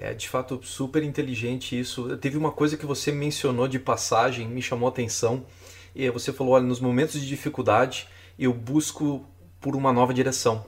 É 0.00 0.14
de 0.14 0.28
fato 0.28 0.60
super 0.62 1.02
inteligente 1.02 1.78
isso. 1.78 2.16
Teve 2.18 2.36
uma 2.36 2.52
coisa 2.52 2.76
que 2.76 2.86
você 2.86 3.10
mencionou 3.10 3.66
de 3.66 3.78
passagem, 3.78 4.46
me 4.48 4.62
chamou 4.62 4.86
a 4.88 4.90
atenção. 4.90 5.44
E 5.94 6.08
você 6.10 6.32
falou: 6.32 6.54
olha, 6.54 6.64
nos 6.64 6.80
momentos 6.80 7.20
de 7.20 7.26
dificuldade 7.26 8.08
eu 8.38 8.52
busco 8.52 9.26
por 9.60 9.74
uma 9.74 9.92
nova 9.92 10.14
direção. 10.14 10.64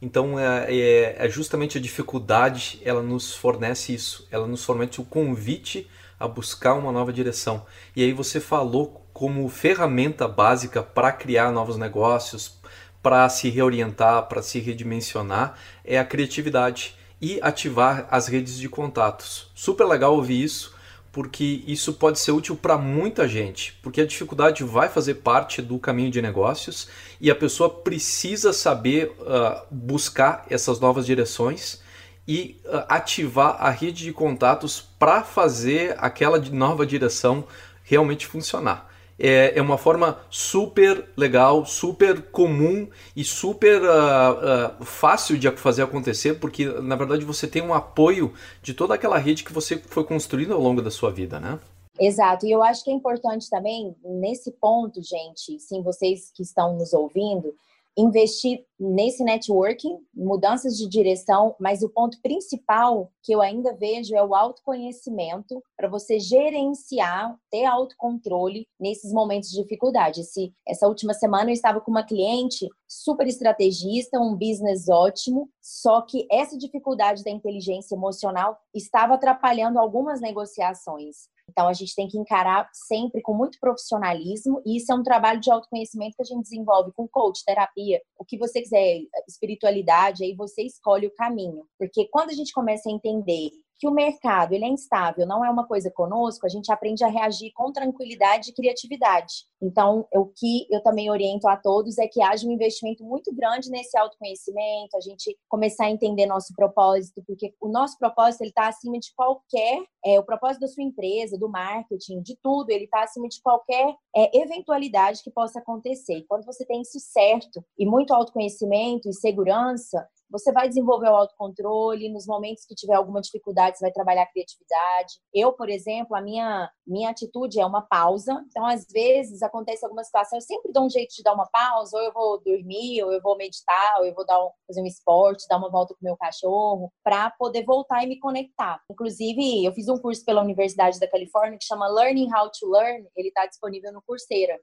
Então 0.00 0.38
é, 0.38 0.66
é, 0.68 1.16
é, 1.18 1.28
justamente 1.28 1.78
a 1.78 1.80
dificuldade 1.80 2.80
ela 2.84 3.02
nos 3.02 3.34
fornece 3.34 3.94
isso, 3.94 4.28
ela 4.30 4.46
nos 4.46 4.62
fornece 4.64 5.00
o 5.00 5.04
convite 5.04 5.88
a 6.20 6.28
buscar 6.28 6.74
uma 6.74 6.92
nova 6.92 7.12
direção. 7.12 7.64
E 7.94 8.02
aí 8.02 8.12
você 8.12 8.38
falou 8.38 9.06
como 9.12 9.48
ferramenta 9.48 10.28
básica 10.28 10.82
para 10.82 11.12
criar 11.12 11.50
novos 11.50 11.78
negócios, 11.78 12.58
para 13.02 13.28
se 13.28 13.48
reorientar, 13.48 14.24
para 14.24 14.42
se 14.42 14.58
redimensionar, 14.58 15.56
é 15.84 15.98
a 15.98 16.04
criatividade 16.04 16.95
e 17.20 17.38
ativar 17.42 18.06
as 18.10 18.26
redes 18.26 18.58
de 18.58 18.68
contatos. 18.68 19.50
Super 19.54 19.84
legal 19.84 20.14
ouvir 20.14 20.42
isso, 20.42 20.74
porque 21.12 21.64
isso 21.66 21.94
pode 21.94 22.18
ser 22.18 22.32
útil 22.32 22.56
para 22.56 22.76
muita 22.76 23.26
gente, 23.26 23.78
porque 23.82 24.02
a 24.02 24.06
dificuldade 24.06 24.62
vai 24.62 24.88
fazer 24.88 25.14
parte 25.14 25.62
do 25.62 25.78
caminho 25.78 26.10
de 26.10 26.20
negócios 26.20 26.88
e 27.20 27.30
a 27.30 27.34
pessoa 27.34 27.70
precisa 27.70 28.52
saber 28.52 29.14
uh, 29.20 29.62
buscar 29.70 30.44
essas 30.50 30.78
novas 30.78 31.06
direções 31.06 31.80
e 32.28 32.60
uh, 32.66 32.84
ativar 32.88 33.56
a 33.58 33.70
rede 33.70 34.04
de 34.04 34.12
contatos 34.12 34.84
para 34.98 35.22
fazer 35.22 35.94
aquela 35.98 36.38
nova 36.38 36.84
direção 36.84 37.44
realmente 37.82 38.26
funcionar 38.26 38.95
é 39.18 39.62
uma 39.62 39.78
forma 39.78 40.20
super 40.28 41.08
legal, 41.16 41.64
super 41.64 42.22
comum 42.30 42.88
e 43.14 43.24
super 43.24 43.80
uh, 43.82 44.80
uh, 44.80 44.84
fácil 44.84 45.38
de 45.38 45.50
fazer 45.52 45.82
acontecer, 45.82 46.34
porque 46.34 46.66
na 46.66 46.96
verdade 46.96 47.24
você 47.24 47.46
tem 47.46 47.62
um 47.62 47.72
apoio 47.72 48.34
de 48.62 48.74
toda 48.74 48.94
aquela 48.94 49.18
rede 49.18 49.44
que 49.44 49.52
você 49.52 49.78
foi 49.78 50.04
construindo 50.04 50.52
ao 50.52 50.60
longo 50.60 50.82
da 50.82 50.90
sua 50.90 51.10
vida, 51.10 51.40
né? 51.40 51.58
Exato, 51.98 52.46
e 52.46 52.52
eu 52.52 52.62
acho 52.62 52.84
que 52.84 52.90
é 52.90 52.92
importante 52.92 53.48
também, 53.48 53.96
nesse 54.04 54.50
ponto, 54.52 55.00
gente, 55.02 55.58
sim, 55.58 55.82
vocês 55.82 56.30
que 56.34 56.42
estão 56.42 56.76
nos 56.76 56.92
ouvindo, 56.92 57.54
investir 57.96 58.64
nesse 58.78 59.24
networking, 59.24 59.96
mudanças 60.14 60.76
de 60.76 60.86
direção, 60.86 61.56
mas 61.58 61.82
o 61.82 61.88
ponto 61.88 62.20
principal 62.20 63.10
que 63.22 63.32
eu 63.32 63.40
ainda 63.40 63.74
vejo 63.74 64.14
é 64.14 64.22
o 64.22 64.34
autoconhecimento 64.34 65.62
para 65.76 65.88
você 65.88 66.18
gerenciar, 66.18 67.34
ter 67.50 67.64
autocontrole 67.64 68.68
nesses 68.78 69.12
momentos 69.12 69.48
de 69.50 69.62
dificuldade. 69.62 70.20
Esse, 70.20 70.52
essa 70.68 70.86
última 70.86 71.14
semana 71.14 71.50
eu 71.50 71.54
estava 71.54 71.80
com 71.80 71.90
uma 71.90 72.04
cliente 72.04 72.68
super 72.86 73.26
estrategista, 73.26 74.20
um 74.20 74.36
business 74.36 74.88
ótimo, 74.88 75.48
só 75.62 76.02
que 76.02 76.26
essa 76.30 76.56
dificuldade 76.58 77.24
da 77.24 77.30
inteligência 77.30 77.94
emocional 77.94 78.58
estava 78.74 79.14
atrapalhando 79.14 79.78
algumas 79.78 80.20
negociações. 80.20 81.28
Então, 81.48 81.68
a 81.68 81.72
gente 81.72 81.94
tem 81.94 82.08
que 82.08 82.18
encarar 82.18 82.68
sempre 82.72 83.22
com 83.22 83.32
muito 83.34 83.58
profissionalismo, 83.60 84.60
e 84.64 84.76
isso 84.76 84.92
é 84.92 84.94
um 84.94 85.02
trabalho 85.02 85.40
de 85.40 85.50
autoconhecimento 85.50 86.16
que 86.16 86.22
a 86.22 86.26
gente 86.26 86.42
desenvolve 86.42 86.92
com 86.92 87.08
coach, 87.08 87.44
terapia, 87.44 88.00
o 88.18 88.24
que 88.24 88.36
você 88.36 88.60
quiser, 88.60 89.00
espiritualidade, 89.28 90.24
aí 90.24 90.34
você 90.34 90.62
escolhe 90.62 91.06
o 91.06 91.14
caminho. 91.14 91.64
Porque 91.78 92.08
quando 92.08 92.30
a 92.30 92.34
gente 92.34 92.52
começa 92.52 92.88
a 92.88 92.92
entender 92.92 93.50
que 93.78 93.88
o 93.88 93.92
mercado 93.92 94.52
ele 94.52 94.64
é 94.64 94.68
instável, 94.68 95.26
não 95.26 95.44
é 95.44 95.50
uma 95.50 95.66
coisa 95.66 95.90
conosco, 95.90 96.46
a 96.46 96.48
gente 96.48 96.72
aprende 96.72 97.04
a 97.04 97.08
reagir 97.08 97.52
com 97.54 97.72
tranquilidade 97.72 98.50
e 98.50 98.54
criatividade. 98.54 99.46
Então, 99.60 100.06
o 100.14 100.26
que 100.26 100.66
eu 100.70 100.82
também 100.82 101.10
oriento 101.10 101.48
a 101.48 101.56
todos 101.56 101.98
é 101.98 102.06
que 102.06 102.22
haja 102.22 102.46
um 102.46 102.52
investimento 102.52 103.04
muito 103.04 103.34
grande 103.34 103.70
nesse 103.70 103.96
autoconhecimento, 103.98 104.96
a 104.96 105.00
gente 105.00 105.36
começar 105.48 105.86
a 105.86 105.90
entender 105.90 106.26
nosso 106.26 106.54
propósito, 106.54 107.22
porque 107.26 107.54
o 107.60 107.68
nosso 107.68 107.98
propósito 107.98 108.42
ele 108.42 108.50
está 108.50 108.68
acima 108.68 108.98
de 108.98 109.12
qualquer, 109.14 109.82
é, 110.04 110.18
o 110.18 110.24
propósito 110.24 110.60
da 110.60 110.68
sua 110.68 110.84
empresa, 110.84 111.38
do 111.38 111.48
marketing, 111.48 112.22
de 112.22 112.36
tudo, 112.42 112.70
ele 112.70 112.84
está 112.84 113.02
acima 113.02 113.28
de 113.28 113.40
qualquer 113.42 113.94
é, 114.14 114.38
eventualidade 114.38 115.22
que 115.22 115.30
possa 115.30 115.58
acontecer. 115.58 116.18
E 116.18 116.26
quando 116.26 116.44
você 116.44 116.64
tem 116.64 116.80
isso 116.80 117.00
certo 117.00 117.64
e 117.78 117.86
muito 117.86 118.12
autoconhecimento 118.12 119.08
e 119.08 119.14
segurança, 119.14 120.06
você 120.30 120.52
vai 120.52 120.68
desenvolver 120.68 121.08
o 121.08 121.16
autocontrole, 121.16 122.08
nos 122.08 122.26
momentos 122.26 122.64
que 122.64 122.74
tiver 122.74 122.94
alguma 122.94 123.20
dificuldade, 123.20 123.78
você 123.78 123.84
vai 123.84 123.92
trabalhar 123.92 124.22
a 124.22 124.30
criatividade. 124.30 125.14
Eu, 125.32 125.52
por 125.52 125.68
exemplo, 125.68 126.16
a 126.16 126.20
minha, 126.20 126.70
minha 126.86 127.10
atitude 127.10 127.60
é 127.60 127.66
uma 127.66 127.82
pausa. 127.82 128.44
Então, 128.48 128.66
às 128.66 128.86
vezes, 128.90 129.42
acontece 129.42 129.84
alguma 129.84 130.04
situação, 130.04 130.36
eu 130.36 130.42
sempre 130.42 130.72
dou 130.72 130.86
um 130.86 130.90
jeito 130.90 131.14
de 131.14 131.22
dar 131.22 131.34
uma 131.34 131.46
pausa, 131.46 131.96
ou 131.96 132.02
eu 132.02 132.12
vou 132.12 132.40
dormir, 132.42 133.02
ou 133.02 133.12
eu 133.12 133.20
vou 133.20 133.36
meditar, 133.36 133.96
ou 133.98 134.06
eu 134.06 134.14
vou 134.14 134.26
dar 134.26 134.44
um, 134.44 134.50
fazer 134.66 134.82
um 134.82 134.86
esporte, 134.86 135.46
dar 135.48 135.58
uma 135.58 135.70
volta 135.70 135.94
com 135.94 136.00
o 136.00 136.04
meu 136.04 136.16
cachorro, 136.16 136.92
para 137.04 137.30
poder 137.30 137.64
voltar 137.64 138.02
e 138.04 138.06
me 138.06 138.18
conectar. 138.18 138.80
Inclusive, 138.90 139.64
eu 139.64 139.72
fiz 139.72 139.88
um 139.88 139.98
curso 139.98 140.24
pela 140.24 140.42
Universidade 140.42 140.98
da 140.98 141.08
Califórnia 141.08 141.58
que 141.58 141.64
chama 141.64 141.88
Learning 141.88 142.28
How 142.32 142.50
to 142.50 142.68
Learn, 142.68 143.06
ele 143.16 143.28
está 143.28 143.46
disponível 143.46 143.92
no 143.92 144.02
Coursera. 144.02 144.58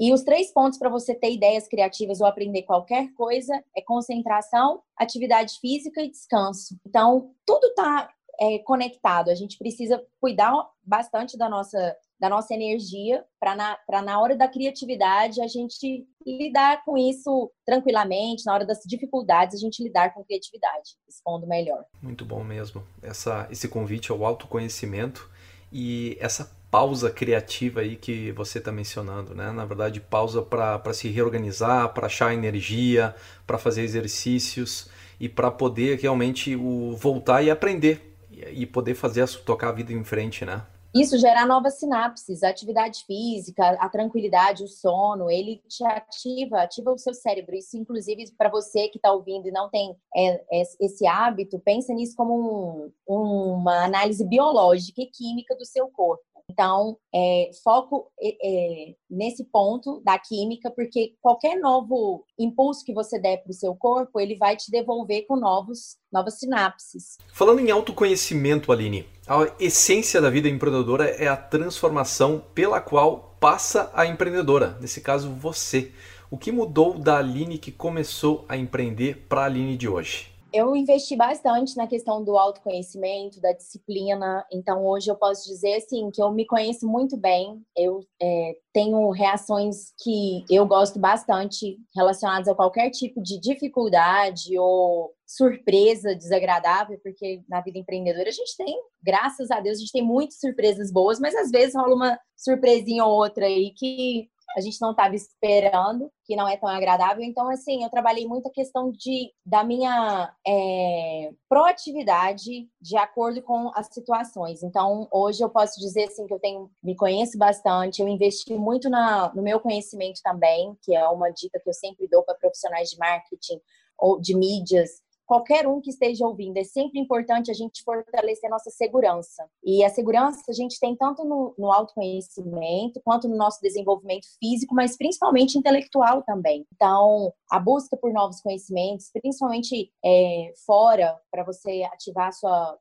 E 0.00 0.14
os 0.14 0.22
três 0.22 0.50
pontos 0.50 0.78
para 0.78 0.88
você 0.88 1.14
ter 1.14 1.30
ideias 1.30 1.68
criativas 1.68 2.22
ou 2.22 2.26
aprender 2.26 2.62
qualquer 2.62 3.12
coisa 3.12 3.62
é 3.76 3.82
concentração, 3.82 4.80
atividade 4.96 5.58
física 5.60 6.00
e 6.00 6.10
descanso. 6.10 6.74
Então, 6.86 7.34
tudo 7.44 7.66
está 7.66 8.08
é, 8.40 8.58
conectado. 8.60 9.30
A 9.30 9.34
gente 9.34 9.58
precisa 9.58 10.02
cuidar 10.18 10.54
bastante 10.82 11.36
da 11.36 11.50
nossa, 11.50 11.94
da 12.18 12.30
nossa 12.30 12.54
energia 12.54 13.22
para 13.38 13.54
na, 13.54 13.78
na 14.02 14.18
hora 14.18 14.34
da 14.34 14.48
criatividade 14.48 15.42
a 15.42 15.46
gente 15.46 16.06
lidar 16.26 16.82
com 16.82 16.96
isso 16.96 17.52
tranquilamente, 17.66 18.46
na 18.46 18.54
hora 18.54 18.64
das 18.64 18.80
dificuldades 18.86 19.54
a 19.54 19.58
gente 19.58 19.82
lidar 19.82 20.14
com 20.14 20.24
criatividade, 20.24 20.96
respondo 21.06 21.46
melhor. 21.46 21.84
Muito 22.00 22.24
bom 22.24 22.42
mesmo. 22.42 22.82
Essa, 23.02 23.46
esse 23.50 23.68
convite 23.68 24.10
ao 24.10 24.24
autoconhecimento 24.24 25.30
e 25.70 26.16
essa 26.18 26.58
pausa 26.70 27.10
criativa 27.10 27.80
aí 27.80 27.96
que 27.96 28.30
você 28.32 28.58
está 28.58 28.70
mencionando, 28.70 29.34
né? 29.34 29.50
Na 29.50 29.64
verdade, 29.64 30.00
pausa 30.00 30.40
para 30.40 30.92
se 30.92 31.08
reorganizar, 31.08 31.92
para 31.92 32.06
achar 32.06 32.32
energia, 32.32 33.14
para 33.46 33.58
fazer 33.58 33.82
exercícios 33.82 34.88
e 35.18 35.28
para 35.28 35.50
poder 35.50 35.98
realmente 35.98 36.54
o, 36.54 36.96
voltar 36.96 37.42
e 37.42 37.50
aprender 37.50 38.16
e 38.52 38.64
poder 38.64 38.94
fazer 38.94 39.28
tocar 39.44 39.68
a 39.68 39.72
vida 39.72 39.92
em 39.92 40.04
frente, 40.04 40.44
né? 40.44 40.62
Isso 40.92 41.16
gerar 41.18 41.46
novas 41.46 41.78
sinapses, 41.78 42.42
a 42.42 42.48
atividade 42.48 43.04
física, 43.04 43.64
a 43.78 43.88
tranquilidade, 43.88 44.64
o 44.64 44.68
sono, 44.68 45.30
ele 45.30 45.62
te 45.68 45.84
ativa, 45.84 46.62
ativa 46.62 46.90
o 46.90 46.98
seu 46.98 47.14
cérebro. 47.14 47.54
Isso, 47.54 47.76
inclusive, 47.76 48.24
para 48.36 48.48
você 48.48 48.88
que 48.88 48.98
está 48.98 49.12
ouvindo 49.12 49.46
e 49.46 49.52
não 49.52 49.70
tem 49.70 49.96
é, 50.16 50.42
é, 50.52 50.62
esse 50.80 51.06
hábito, 51.06 51.60
pensa 51.60 51.94
nisso 51.94 52.16
como 52.16 52.92
um, 53.08 53.52
uma 53.54 53.84
análise 53.84 54.26
biológica 54.26 55.00
e 55.00 55.06
química 55.06 55.54
do 55.54 55.64
seu 55.64 55.86
corpo. 55.88 56.24
Então, 56.50 56.96
é, 57.14 57.50
foco 57.62 58.10
é, 58.20 58.94
nesse 59.08 59.44
ponto 59.44 60.02
da 60.04 60.18
química, 60.18 60.70
porque 60.70 61.14
qualquer 61.20 61.58
novo 61.58 62.24
impulso 62.38 62.84
que 62.84 62.92
você 62.92 63.20
der 63.20 63.38
para 63.38 63.50
o 63.50 63.54
seu 63.54 63.74
corpo, 63.74 64.18
ele 64.18 64.36
vai 64.36 64.56
te 64.56 64.70
devolver 64.70 65.26
com 65.26 65.36
novos, 65.36 65.96
novas 66.12 66.38
sinapses. 66.38 67.18
Falando 67.32 67.60
em 67.60 67.70
autoconhecimento, 67.70 68.72
Aline, 68.72 69.06
a 69.28 69.54
essência 69.60 70.20
da 70.20 70.30
vida 70.30 70.48
empreendedora 70.48 71.08
é 71.08 71.28
a 71.28 71.36
transformação 71.36 72.42
pela 72.54 72.80
qual 72.80 73.36
passa 73.38 73.90
a 73.94 74.04
empreendedora, 74.06 74.76
nesse 74.80 75.00
caso 75.00 75.30
você. 75.30 75.92
O 76.30 76.36
que 76.38 76.52
mudou 76.52 76.98
da 76.98 77.18
Aline 77.18 77.58
que 77.58 77.72
começou 77.72 78.44
a 78.48 78.56
empreender 78.56 79.26
para 79.28 79.42
a 79.42 79.44
Aline 79.44 79.76
de 79.76 79.88
hoje? 79.88 80.30
Eu 80.52 80.74
investi 80.74 81.16
bastante 81.16 81.76
na 81.76 81.86
questão 81.86 82.24
do 82.24 82.36
autoconhecimento, 82.36 83.40
da 83.40 83.52
disciplina. 83.52 84.44
Então, 84.52 84.84
hoje 84.84 85.10
eu 85.10 85.16
posso 85.16 85.48
dizer 85.48 85.76
assim 85.76 86.10
que 86.10 86.22
eu 86.22 86.32
me 86.32 86.46
conheço 86.46 86.86
muito 86.86 87.16
bem. 87.16 87.62
Eu 87.76 88.00
é, 88.20 88.56
tenho 88.72 89.10
reações 89.10 89.92
que 90.02 90.44
eu 90.50 90.66
gosto 90.66 90.98
bastante 90.98 91.78
relacionadas 91.94 92.48
a 92.48 92.54
qualquer 92.54 92.90
tipo 92.90 93.22
de 93.22 93.40
dificuldade 93.40 94.58
ou 94.58 95.12
surpresa 95.26 96.14
desagradável, 96.14 96.98
porque 97.02 97.42
na 97.48 97.60
vida 97.60 97.78
empreendedora 97.78 98.28
a 98.28 98.32
gente 98.32 98.56
tem, 98.56 98.76
graças 99.00 99.50
a 99.50 99.60
Deus, 99.60 99.76
a 99.76 99.80
gente 99.80 99.92
tem 99.92 100.02
muitas 100.02 100.40
surpresas 100.40 100.92
boas, 100.92 101.20
mas 101.20 101.36
às 101.36 101.50
vezes 101.50 101.74
rola 101.76 101.94
uma 101.94 102.18
surpresinha 102.36 103.04
ou 103.04 103.12
outra 103.12 103.46
aí 103.46 103.72
que 103.76 104.28
a 104.56 104.60
gente 104.60 104.80
não 104.80 104.90
estava 104.90 105.14
esperando, 105.14 106.10
que 106.24 106.34
não 106.34 106.48
é 106.48 106.56
tão 106.56 106.68
agradável. 106.68 107.22
Então, 107.22 107.48
assim, 107.48 107.84
eu 107.84 107.90
trabalhei 107.90 108.26
muito 108.26 108.48
a 108.48 108.52
questão 108.52 108.90
de, 108.90 109.32
da 109.44 109.62
minha 109.62 110.34
é, 110.46 111.30
proatividade 111.48 112.68
de 112.80 112.96
acordo 112.96 113.42
com 113.42 113.70
as 113.74 113.88
situações. 113.92 114.62
Então, 114.62 115.08
hoje 115.12 115.42
eu 115.42 115.50
posso 115.50 115.78
dizer, 115.78 116.04
assim, 116.04 116.26
que 116.26 116.34
eu 116.34 116.40
tenho, 116.40 116.70
me 116.82 116.96
conheço 116.96 117.38
bastante, 117.38 118.02
eu 118.02 118.08
investi 118.08 118.54
muito 118.54 118.88
na, 118.88 119.32
no 119.34 119.42
meu 119.42 119.60
conhecimento 119.60 120.20
também, 120.22 120.76
que 120.82 120.94
é 120.94 121.06
uma 121.08 121.30
dica 121.30 121.60
que 121.60 121.68
eu 121.68 121.74
sempre 121.74 122.08
dou 122.08 122.22
para 122.22 122.34
profissionais 122.34 122.90
de 122.90 122.98
marketing 122.98 123.60
ou 123.98 124.20
de 124.20 124.34
mídias, 124.34 125.02
qualquer 125.30 125.64
um 125.68 125.80
que 125.80 125.90
esteja 125.90 126.26
ouvindo, 126.26 126.56
é 126.56 126.64
sempre 126.64 126.98
importante 126.98 127.52
a 127.52 127.54
gente 127.54 127.84
fortalecer 127.84 128.48
a 128.48 128.50
nossa 128.50 128.68
segurança. 128.68 129.48
E 129.64 129.84
a 129.84 129.88
segurança 129.88 130.42
a 130.48 130.52
gente 130.52 130.80
tem 130.80 130.96
tanto 130.96 131.24
no, 131.24 131.54
no 131.56 131.70
autoconhecimento, 131.70 133.00
quanto 133.04 133.28
no 133.28 133.36
nosso 133.36 133.60
desenvolvimento 133.62 134.26
físico, 134.40 134.74
mas 134.74 134.96
principalmente 134.96 135.56
intelectual 135.56 136.24
também. 136.24 136.66
Então, 136.74 137.32
a 137.48 137.60
busca 137.60 137.96
por 137.96 138.12
novos 138.12 138.40
conhecimentos, 138.40 139.08
principalmente 139.12 139.92
é, 140.04 140.52
fora, 140.66 141.16
para 141.30 141.44
você 141.44 141.84
ativar 141.92 142.26
a 142.26 142.32
sua 142.32 142.78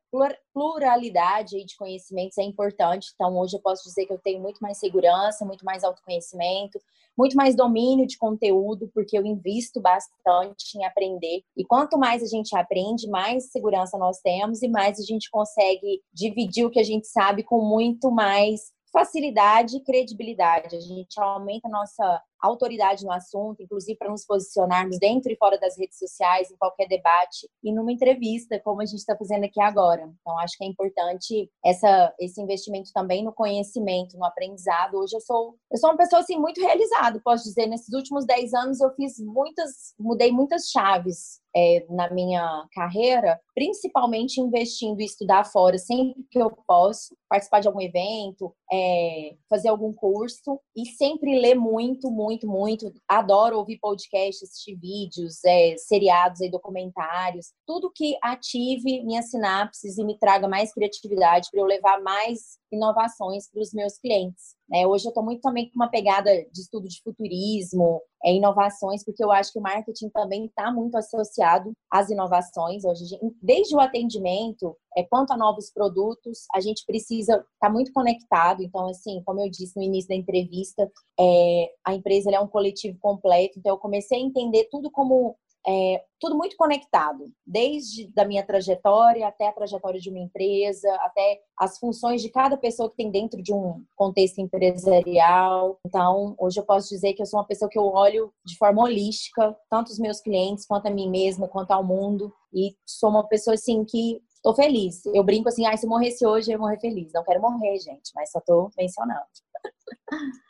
pluralidade 0.51 1.63
de 1.63 1.77
conhecimentos 1.77 2.39
é 2.39 2.43
importante. 2.43 3.11
Então, 3.13 3.37
hoje 3.37 3.57
eu 3.57 3.61
posso 3.61 3.83
dizer 3.83 4.07
que 4.07 4.13
eu 4.13 4.17
tenho 4.17 4.41
muito 4.41 4.57
mais 4.57 4.79
segurança, 4.79 5.45
muito 5.45 5.63
mais 5.63 5.83
autoconhecimento, 5.83 6.79
muito 7.19 7.35
mais 7.35 7.53
domínio 7.53 8.07
de 8.07 8.17
conteúdo, 8.17 8.89
porque 8.93 9.17
eu 9.17 9.25
invisto 9.25 9.81
bastante 9.81 10.77
em 10.77 10.85
aprender. 10.85 11.43
E 11.57 11.65
quanto 11.65 11.97
mais 11.97 12.23
a 12.23 12.25
gente 12.25 12.38
aprende, 12.55 13.07
mais 13.09 13.51
segurança 13.51 13.97
nós 13.97 14.19
temos 14.19 14.61
e 14.61 14.67
mais 14.67 14.99
a 14.99 15.03
gente 15.03 15.29
consegue 15.29 16.01
dividir 16.13 16.65
o 16.65 16.69
que 16.69 16.79
a 16.79 16.83
gente 16.83 17.07
sabe 17.07 17.43
com 17.43 17.61
muito 17.61 18.11
mais 18.11 18.71
facilidade 18.91 19.77
e 19.77 19.83
credibilidade. 19.83 20.75
A 20.75 20.79
gente 20.79 21.19
aumenta 21.19 21.67
a 21.67 21.71
nossa 21.71 22.23
autoridade 22.41 23.03
no 23.03 23.11
assunto, 23.11 23.61
inclusive 23.61 23.97
para 23.97 24.09
nos 24.09 24.25
posicionarmos 24.25 24.97
dentro 24.97 25.31
e 25.31 25.35
fora 25.35 25.59
das 25.59 25.77
redes 25.77 25.97
sociais, 25.97 26.49
em 26.49 26.55
qualquer 26.57 26.87
debate 26.87 27.49
e 27.63 27.73
numa 27.73 27.91
entrevista, 27.91 28.59
como 28.59 28.81
a 28.81 28.85
gente 28.85 28.99
está 28.99 29.15
fazendo 29.15 29.43
aqui 29.43 29.61
agora. 29.61 30.09
Então, 30.21 30.39
acho 30.39 30.57
que 30.57 30.63
é 30.63 30.67
importante 30.67 31.51
essa, 31.63 32.13
esse 32.19 32.41
investimento 32.41 32.91
também 32.93 33.23
no 33.23 33.33
conhecimento, 33.33 34.17
no 34.17 34.25
aprendizado. 34.25 34.95
Hoje 34.95 35.15
eu 35.15 35.21
sou, 35.21 35.55
eu 35.71 35.77
sou 35.77 35.89
uma 35.89 35.97
pessoa 35.97 36.21
assim, 36.21 36.37
muito 36.37 36.61
realizada, 36.61 37.21
posso 37.23 37.43
dizer. 37.43 37.67
Nesses 37.67 37.93
últimos 37.93 38.25
10 38.25 38.53
anos 38.53 38.79
eu 38.79 38.89
fiz 38.95 39.19
muitas, 39.19 39.93
mudei 39.99 40.31
muitas 40.31 40.69
chaves 40.69 41.41
é, 41.55 41.85
na 41.89 42.09
minha 42.11 42.65
carreira, 42.73 43.39
principalmente 43.55 44.39
investindo 44.39 44.99
em 44.99 45.05
estudar 45.05 45.45
fora 45.45 45.77
sempre 45.77 46.23
que 46.29 46.39
eu 46.39 46.49
posso, 46.67 47.15
participar 47.27 47.59
de 47.59 47.67
algum 47.67 47.81
evento, 47.81 48.53
é, 48.71 49.35
fazer 49.49 49.69
algum 49.69 49.93
curso 49.93 50.59
e 50.75 50.85
sempre 50.85 51.39
ler 51.39 51.55
muito, 51.55 52.09
muito, 52.11 52.47
muito. 52.47 52.91
Adoro 53.07 53.57
ouvir 53.57 53.79
podcasts, 53.79 54.43
assistir 54.43 54.75
vídeos, 54.75 55.43
é, 55.43 55.75
seriados 55.77 56.41
e 56.41 56.49
documentários, 56.49 57.47
tudo 57.65 57.91
que 57.93 58.17
ative 58.21 59.03
minhas 59.03 59.29
sinapses 59.29 59.97
e 59.97 60.03
me 60.03 60.17
traga 60.17 60.47
mais 60.47 60.73
criatividade 60.73 61.49
para 61.51 61.61
eu 61.61 61.65
levar 61.65 62.01
mais 62.01 62.58
inovações 62.71 63.49
para 63.49 63.61
os 63.61 63.73
meus 63.73 63.97
clientes. 63.97 64.55
Né? 64.69 64.85
Hoje 64.85 65.05
eu 65.05 65.09
estou 65.09 65.23
muito 65.23 65.41
também 65.41 65.69
com 65.69 65.75
uma 65.75 65.89
pegada 65.89 66.31
de 66.51 66.61
estudo 66.61 66.87
de 66.87 67.01
futurismo, 67.01 68.01
é, 68.23 68.33
inovações, 68.33 69.03
porque 69.03 69.23
eu 69.23 69.31
acho 69.31 69.51
que 69.51 69.59
o 69.59 69.61
marketing 69.61 70.09
também 70.09 70.45
está 70.45 70.71
muito 70.71 70.95
associado 70.95 71.71
às 71.91 72.09
inovações. 72.09 72.83
Hoje, 72.85 73.17
desde 73.41 73.75
o 73.75 73.79
atendimento, 73.79 74.75
é, 74.95 75.03
quanto 75.03 75.31
a 75.31 75.37
novos 75.37 75.71
produtos, 75.71 76.39
a 76.53 76.59
gente 76.59 76.85
precisa 76.85 77.33
estar 77.33 77.47
tá 77.59 77.69
muito 77.69 77.91
conectado. 77.91 78.61
Então, 78.61 78.87
assim, 78.87 79.21
como 79.25 79.39
eu 79.41 79.49
disse 79.49 79.75
no 79.75 79.83
início 79.83 80.09
da 80.09 80.15
entrevista, 80.15 80.89
é, 81.19 81.71
a 81.85 81.93
empresa 81.93 82.29
é 82.31 82.39
um 82.39 82.47
coletivo 82.47 82.97
completo. 82.99 83.57
Então, 83.57 83.73
eu 83.73 83.79
comecei 83.79 84.19
a 84.19 84.21
entender 84.21 84.67
tudo 84.69 84.91
como 84.91 85.35
é, 85.69 86.03
tudo 86.19 86.35
muito 86.35 86.57
conectado, 86.57 87.31
desde 87.45 88.07
da 88.07 88.25
minha 88.25 88.43
trajetória 88.43 89.27
até 89.27 89.47
a 89.47 89.53
trajetória 89.53 89.99
de 89.99 90.09
uma 90.09 90.17
empresa, 90.17 90.91
até 91.01 91.39
as 91.55 91.77
funções 91.77 92.23
de 92.23 92.29
cada 92.29 92.57
pessoa 92.57 92.89
que 92.89 92.95
tem 92.95 93.11
dentro 93.11 93.39
de 93.39 93.53
um 93.53 93.85
contexto 93.95 94.39
empresarial. 94.39 95.79
Então, 95.85 96.33
hoje 96.39 96.59
eu 96.59 96.65
posso 96.65 96.89
dizer 96.89 97.13
que 97.13 97.21
eu 97.21 97.25
sou 97.27 97.39
uma 97.39 97.45
pessoa 97.45 97.69
que 97.69 97.77
eu 97.77 97.85
olho 97.85 98.33
de 98.43 98.57
forma 98.57 98.81
holística, 98.81 99.55
tanto 99.69 99.91
os 99.91 99.99
meus 99.99 100.19
clientes, 100.19 100.65
quanto 100.65 100.87
a 100.87 100.91
mim 100.91 101.07
mesma, 101.07 101.47
quanto 101.47 101.69
ao 101.69 101.83
mundo, 101.83 102.33
e 102.51 102.75
sou 102.83 103.11
uma 103.11 103.27
pessoa 103.27 103.53
assim 103.53 103.85
que 103.85 104.19
estou 104.33 104.55
feliz. 104.55 105.05
Eu 105.13 105.23
brinco 105.23 105.49
assim, 105.49 105.67
ah, 105.67 105.77
se 105.77 105.85
morresse 105.85 106.25
hoje, 106.25 106.49
eu 106.49 106.53
ia 106.53 106.57
morrer 106.57 106.79
feliz. 106.79 107.11
Não 107.13 107.23
quero 107.23 107.41
morrer, 107.41 107.77
gente, 107.77 108.11
mas 108.15 108.31
só 108.31 108.39
estou 108.39 108.71
mencionando. 108.75 109.21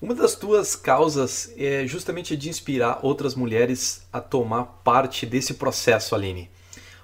Uma 0.00 0.14
das 0.14 0.34
tuas 0.34 0.76
causas 0.76 1.52
é 1.56 1.86
justamente 1.86 2.36
de 2.36 2.50
inspirar 2.50 3.00
outras 3.02 3.34
mulheres 3.34 4.06
a 4.12 4.20
tomar 4.20 4.64
parte 4.84 5.24
desse 5.24 5.54
processo, 5.54 6.14
Aline. 6.14 6.50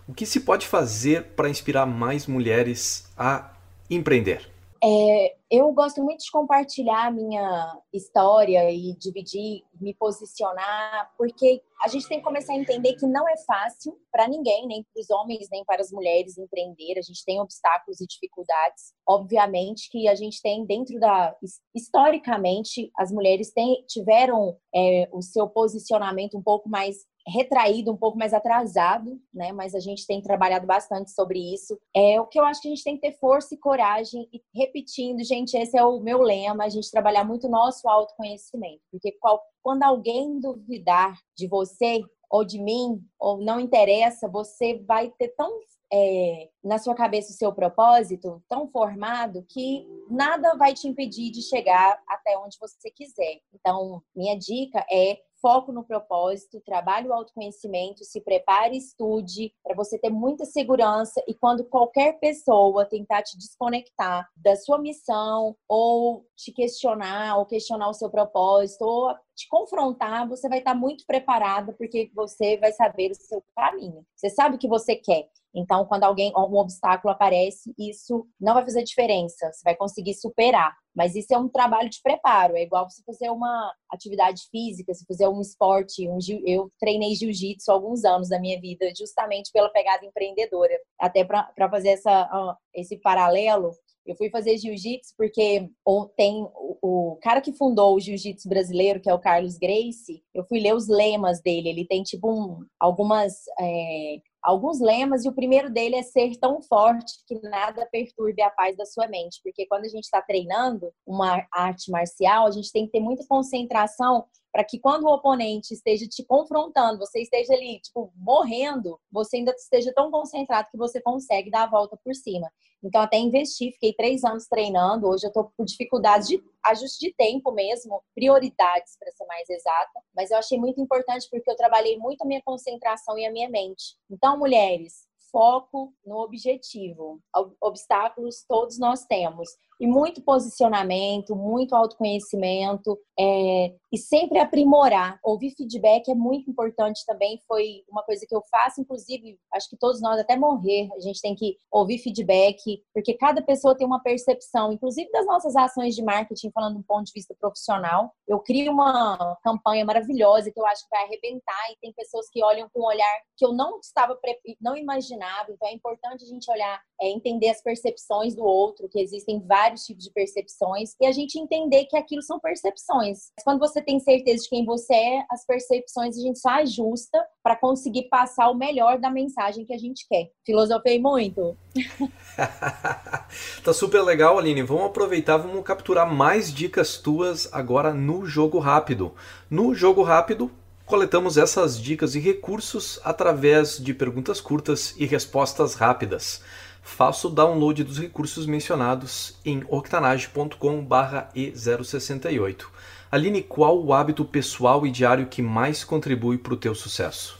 O 0.06 0.12
que 0.12 0.26
se 0.26 0.40
pode 0.40 0.66
fazer 0.66 1.22
para 1.34 1.48
inspirar 1.48 1.86
mais 1.86 2.26
mulheres 2.26 3.06
a 3.16 3.50
empreender? 3.88 4.50
É, 4.84 5.36
eu 5.48 5.70
gosto 5.72 6.02
muito 6.02 6.24
de 6.24 6.30
compartilhar 6.32 7.06
a 7.06 7.10
minha 7.10 7.78
história 7.92 8.68
e 8.68 8.96
dividir, 8.96 9.62
me 9.80 9.94
posicionar, 9.94 11.12
porque 11.16 11.62
a 11.80 11.86
gente 11.86 12.08
tem 12.08 12.18
que 12.18 12.24
começar 12.24 12.52
a 12.52 12.56
entender 12.56 12.94
que 12.94 13.06
não 13.06 13.28
é 13.28 13.36
fácil 13.46 13.96
para 14.10 14.26
ninguém, 14.26 14.66
nem 14.66 14.82
para 14.82 15.00
os 15.00 15.08
homens, 15.08 15.48
nem 15.52 15.64
para 15.64 15.80
as 15.80 15.92
mulheres 15.92 16.36
empreender. 16.36 16.98
A 16.98 17.02
gente 17.02 17.24
tem 17.24 17.40
obstáculos 17.40 18.00
e 18.00 18.06
dificuldades. 18.08 18.92
Obviamente 19.06 19.88
que 19.88 20.08
a 20.08 20.16
gente 20.16 20.42
tem 20.42 20.66
dentro 20.66 20.98
da. 20.98 21.36
Historicamente, 21.72 22.90
as 22.96 23.12
mulheres 23.12 23.52
tiveram 23.86 24.56
é, 24.74 25.08
o 25.12 25.22
seu 25.22 25.48
posicionamento 25.48 26.36
um 26.36 26.42
pouco 26.42 26.68
mais 26.68 26.96
retraído, 27.26 27.92
um 27.92 27.96
pouco 27.96 28.18
mais 28.18 28.34
atrasado, 28.34 29.20
né? 29.32 29.52
Mas 29.52 29.74
a 29.74 29.80
gente 29.80 30.06
tem 30.06 30.20
trabalhado 30.20 30.66
bastante 30.66 31.10
sobre 31.10 31.38
isso. 31.38 31.78
É 31.94 32.20
o 32.20 32.26
que 32.26 32.38
eu 32.38 32.44
acho 32.44 32.60
que 32.60 32.68
a 32.68 32.70
gente 32.70 32.84
tem 32.84 32.96
que 32.96 33.02
ter 33.02 33.18
força 33.18 33.54
e 33.54 33.58
coragem 33.58 34.28
e 34.32 34.42
repetindo, 34.54 35.22
gente, 35.24 35.56
esse 35.56 35.76
é 35.76 35.84
o 35.84 36.00
meu 36.00 36.20
lema, 36.20 36.64
a 36.64 36.68
gente 36.68 36.90
trabalhar 36.90 37.24
muito 37.24 37.48
nosso 37.48 37.88
autoconhecimento, 37.88 38.82
porque 38.90 39.12
qual, 39.12 39.42
quando 39.62 39.82
alguém 39.82 40.40
duvidar 40.40 41.16
de 41.36 41.46
você 41.46 42.02
ou 42.30 42.44
de 42.44 42.58
mim, 42.58 42.98
ou 43.20 43.38
não 43.38 43.60
interessa, 43.60 44.26
você 44.26 44.78
vai 44.78 45.10
ter 45.10 45.28
tão 45.36 45.60
é, 45.92 46.48
na 46.64 46.78
sua 46.78 46.94
cabeça 46.94 47.30
o 47.30 47.36
seu 47.36 47.52
propósito 47.52 48.42
tão 48.48 48.66
formado 48.66 49.44
que 49.46 49.86
nada 50.08 50.56
vai 50.56 50.72
te 50.72 50.88
impedir 50.88 51.30
de 51.30 51.42
chegar 51.42 52.00
até 52.08 52.38
onde 52.38 52.56
você 52.58 52.90
quiser. 52.90 53.40
Então, 53.52 54.02
minha 54.16 54.34
dica 54.34 54.84
é 54.90 55.18
foco 55.42 55.72
no 55.72 55.82
propósito, 55.82 56.62
trabalhe 56.64 57.08
o 57.08 57.12
autoconhecimento, 57.12 58.04
se 58.04 58.20
prepare, 58.20 58.76
estude, 58.76 59.52
para 59.62 59.74
você 59.74 59.98
ter 59.98 60.08
muita 60.08 60.44
segurança 60.44 61.20
e 61.26 61.34
quando 61.34 61.64
qualquer 61.64 62.20
pessoa 62.20 62.86
tentar 62.86 63.22
te 63.22 63.36
desconectar 63.36 64.30
da 64.36 64.54
sua 64.54 64.78
missão 64.78 65.56
ou 65.68 66.24
te 66.36 66.52
questionar 66.52 67.36
ou 67.36 67.44
questionar 67.44 67.88
o 67.88 67.94
seu 67.94 68.08
propósito 68.08 68.82
ou 68.82 69.14
te 69.34 69.48
confrontar, 69.48 70.28
você 70.28 70.48
vai 70.48 70.58
estar 70.58 70.74
muito 70.74 71.04
preparada 71.06 71.72
porque 71.72 72.10
você 72.14 72.56
vai 72.56 72.72
saber 72.72 73.10
o 73.10 73.14
seu 73.14 73.42
caminho. 73.54 74.04
Você 74.14 74.30
sabe 74.30 74.56
o 74.56 74.58
que 74.58 74.68
você 74.68 74.96
quer. 74.96 75.28
Então, 75.54 75.84
quando 75.84 76.04
alguém, 76.04 76.32
um 76.34 76.56
obstáculo 76.56 77.12
aparece, 77.12 77.74
isso 77.78 78.26
não 78.40 78.54
vai 78.54 78.64
fazer 78.64 78.82
diferença. 78.82 79.52
Você 79.52 79.60
vai 79.62 79.76
conseguir 79.76 80.14
superar. 80.14 80.74
Mas 80.94 81.14
isso 81.14 81.32
é 81.32 81.38
um 81.38 81.48
trabalho 81.48 81.90
de 81.90 82.00
preparo. 82.02 82.56
É 82.56 82.62
igual 82.62 82.88
você 82.88 83.02
fazer 83.04 83.30
uma 83.30 83.72
atividade 83.90 84.42
física, 84.50 84.94
se 84.94 85.04
fazer 85.06 85.28
um 85.28 85.40
esporte. 85.40 86.08
Um, 86.08 86.18
eu 86.46 86.70
treinei 86.78 87.14
jiu-jitsu 87.14 87.70
alguns 87.70 88.04
anos 88.04 88.28
da 88.28 88.40
minha 88.40 88.58
vida, 88.60 88.90
justamente 88.96 89.50
pela 89.52 89.70
pegada 89.70 90.04
empreendedora. 90.04 90.74
Até 90.98 91.24
para 91.24 91.70
fazer 91.70 91.90
essa, 91.90 92.58
esse 92.74 92.96
paralelo, 92.98 93.72
eu 94.06 94.16
fui 94.16 94.30
fazer 94.30 94.56
jiu-jitsu 94.58 95.14
porque 95.16 95.68
tem 96.16 96.46
o, 96.82 97.18
cara 97.22 97.40
que 97.40 97.52
fundou 97.52 97.94
o 97.94 98.00
jiu-jitsu 98.00 98.48
brasileiro, 98.48 99.00
que 99.00 99.08
é 99.08 99.14
o 99.14 99.20
Carlos 99.20 99.56
Grace, 99.56 100.22
eu 100.34 100.44
fui 100.44 100.60
ler 100.60 100.74
os 100.74 100.88
lemas 100.88 101.40
dele. 101.40 101.68
Ele 101.68 101.86
tem, 101.86 102.02
tipo, 102.02 102.30
um, 102.30 102.64
algumas 102.80 103.34
é, 103.60 104.16
alguns 104.42 104.80
lemas, 104.80 105.24
e 105.24 105.28
o 105.28 105.34
primeiro 105.34 105.70
dele 105.70 105.94
é 105.94 106.02
ser 106.02 106.36
tão 106.36 106.60
forte 106.60 107.14
que 107.26 107.40
nada 107.42 107.88
perturbe 107.90 108.42
a 108.42 108.50
paz 108.50 108.76
da 108.76 108.84
sua 108.84 109.06
mente. 109.06 109.40
Porque 109.42 109.66
quando 109.66 109.84
a 109.84 109.88
gente 109.88 110.04
está 110.04 110.20
treinando 110.20 110.92
uma 111.06 111.46
arte 111.52 111.90
marcial, 111.90 112.46
a 112.46 112.50
gente 112.50 112.72
tem 112.72 112.86
que 112.86 112.92
ter 112.92 113.00
muita 113.00 113.24
concentração 113.28 114.26
para 114.52 114.64
que 114.64 114.78
quando 114.78 115.04
o 115.04 115.14
oponente 115.14 115.72
esteja 115.72 116.06
te 116.06 116.22
confrontando, 116.22 116.98
você 116.98 117.22
esteja 117.22 117.54
ali, 117.54 117.80
tipo, 117.80 118.12
morrendo, 118.14 119.00
você 119.10 119.38
ainda 119.38 119.52
esteja 119.52 119.92
tão 119.94 120.10
concentrado 120.10 120.68
que 120.70 120.76
você 120.76 121.00
consegue 121.00 121.50
dar 121.50 121.64
a 121.64 121.70
volta 121.70 121.96
por 121.96 122.14
cima. 122.14 122.52
Então, 122.84 123.00
até 123.00 123.16
investi, 123.16 123.72
fiquei 123.72 123.94
três 123.94 124.24
anos 124.24 124.46
treinando. 124.46 125.08
Hoje 125.08 125.24
eu 125.24 125.28
estou 125.28 125.50
com 125.56 125.64
dificuldades 125.64 126.28
de 126.28 126.42
ajuste 126.64 127.06
de 127.06 127.14
tempo 127.14 127.50
mesmo, 127.52 128.02
prioridades, 128.14 128.96
para 128.98 129.12
ser 129.12 129.24
mais 129.24 129.48
exata. 129.48 130.00
Mas 130.14 130.30
eu 130.30 130.36
achei 130.36 130.58
muito 130.58 130.80
importante 130.80 131.28
porque 131.30 131.50
eu 131.50 131.56
trabalhei 131.56 131.96
muito 131.96 132.22
a 132.22 132.26
minha 132.26 132.42
concentração 132.42 133.16
e 133.16 133.24
a 133.24 133.32
minha 133.32 133.48
mente. 133.48 133.96
Então, 134.10 134.38
mulheres, 134.38 135.06
foco 135.32 135.94
no 136.04 136.18
objetivo. 136.18 137.20
Obstáculos 137.60 138.44
todos 138.46 138.78
nós 138.78 139.06
temos 139.06 139.48
e 139.82 139.86
muito 139.88 140.22
posicionamento, 140.22 141.34
muito 141.34 141.74
autoconhecimento 141.74 142.96
é, 143.18 143.74
e 143.92 143.98
sempre 143.98 144.38
aprimorar. 144.38 145.18
Ouvir 145.24 145.50
feedback 145.56 146.08
é 146.08 146.14
muito 146.14 146.48
importante 146.48 147.04
também. 147.04 147.40
Foi 147.48 147.82
uma 147.90 148.04
coisa 148.04 148.24
que 148.24 148.34
eu 148.34 148.40
faço, 148.48 148.80
inclusive, 148.80 149.36
acho 149.52 149.68
que 149.68 149.76
todos 149.76 150.00
nós, 150.00 150.20
até 150.20 150.36
morrer, 150.36 150.88
a 150.96 151.00
gente 151.00 151.20
tem 151.20 151.34
que 151.34 151.56
ouvir 151.68 151.98
feedback, 151.98 152.80
porque 152.94 153.14
cada 153.14 153.42
pessoa 153.42 153.76
tem 153.76 153.84
uma 153.84 154.00
percepção, 154.00 154.72
inclusive 154.72 155.10
das 155.10 155.26
nossas 155.26 155.56
ações 155.56 155.96
de 155.96 156.02
marketing, 156.02 156.52
falando 156.52 156.78
do 156.78 156.84
ponto 156.84 157.06
de 157.06 157.12
vista 157.12 157.34
profissional. 157.34 158.12
Eu 158.28 158.38
crio 158.38 158.70
uma 158.70 159.36
campanha 159.42 159.84
maravilhosa 159.84 160.52
que 160.52 160.60
eu 160.60 160.66
acho 160.66 160.84
que 160.84 160.90
vai 160.90 161.06
arrebentar 161.06 161.72
e 161.72 161.76
tem 161.80 161.92
pessoas 161.92 162.30
que 162.30 162.40
olham 162.44 162.70
com 162.72 162.82
um 162.82 162.86
olhar 162.86 163.20
que 163.36 163.44
eu 163.44 163.52
não 163.52 163.80
estava, 163.80 164.16
não 164.60 164.76
imaginava. 164.76 165.50
Então 165.50 165.68
é 165.68 165.72
importante 165.72 166.22
a 166.22 166.28
gente 166.28 166.48
olhar, 166.48 166.80
é, 167.00 167.10
entender 167.10 167.48
as 167.48 167.60
percepções 167.60 168.36
do 168.36 168.44
outro, 168.44 168.88
que 168.88 169.00
existem 169.00 169.44
vários 169.44 169.71
vários 169.72 169.84
tipos 169.84 170.04
de 170.04 170.12
percepções 170.12 170.90
e 171.00 171.06
a 171.06 171.12
gente 171.12 171.38
entender 171.38 171.86
que 171.86 171.96
aquilo 171.96 172.22
são 172.22 172.38
percepções. 172.38 173.30
Quando 173.42 173.58
você 173.58 173.82
tem 173.82 173.98
certeza 173.98 174.42
de 174.44 174.48
quem 174.48 174.64
você 174.64 174.94
é, 174.94 175.24
as 175.30 175.46
percepções 175.46 176.16
a 176.16 176.20
gente 176.20 176.38
só 176.38 176.50
ajusta 176.50 177.18
para 177.42 177.56
conseguir 177.56 178.08
passar 178.08 178.50
o 178.50 178.54
melhor 178.54 178.98
da 178.98 179.10
mensagem 179.10 179.64
que 179.64 179.72
a 179.72 179.78
gente 179.78 180.06
quer. 180.08 180.30
Filosofei 180.44 181.00
muito. 181.00 181.56
tá 183.64 183.72
super 183.72 184.02
legal, 184.02 184.38
Aline. 184.38 184.62
Vamos 184.62 184.86
aproveitar, 184.86 185.38
vamos 185.38 185.64
capturar 185.64 186.12
mais 186.12 186.52
dicas 186.52 186.98
tuas 186.98 187.48
agora 187.52 187.94
no 187.94 188.26
jogo 188.26 188.58
rápido. 188.58 189.14
No 189.50 189.74
jogo 189.74 190.02
rápido, 190.02 190.50
coletamos 190.84 191.38
essas 191.38 191.80
dicas 191.80 192.14
e 192.14 192.20
recursos 192.20 193.00
através 193.02 193.78
de 193.78 193.94
perguntas 193.94 194.40
curtas 194.40 194.94
e 194.98 195.06
respostas 195.06 195.74
rápidas 195.74 196.42
faça 196.82 197.28
o 197.28 197.30
download 197.30 197.84
dos 197.84 197.98
recursos 197.98 198.44
mencionados 198.44 199.38
em 199.44 199.62
octanage.com/e068. 199.68 202.66
Aline, 203.10 203.42
qual 203.42 203.82
o 203.82 203.92
hábito 203.92 204.24
pessoal 204.24 204.86
e 204.86 204.90
diário 204.90 205.28
que 205.28 205.40
mais 205.40 205.84
contribui 205.84 206.36
para 206.36 206.54
o 206.54 206.56
teu 206.56 206.74
sucesso? 206.74 207.38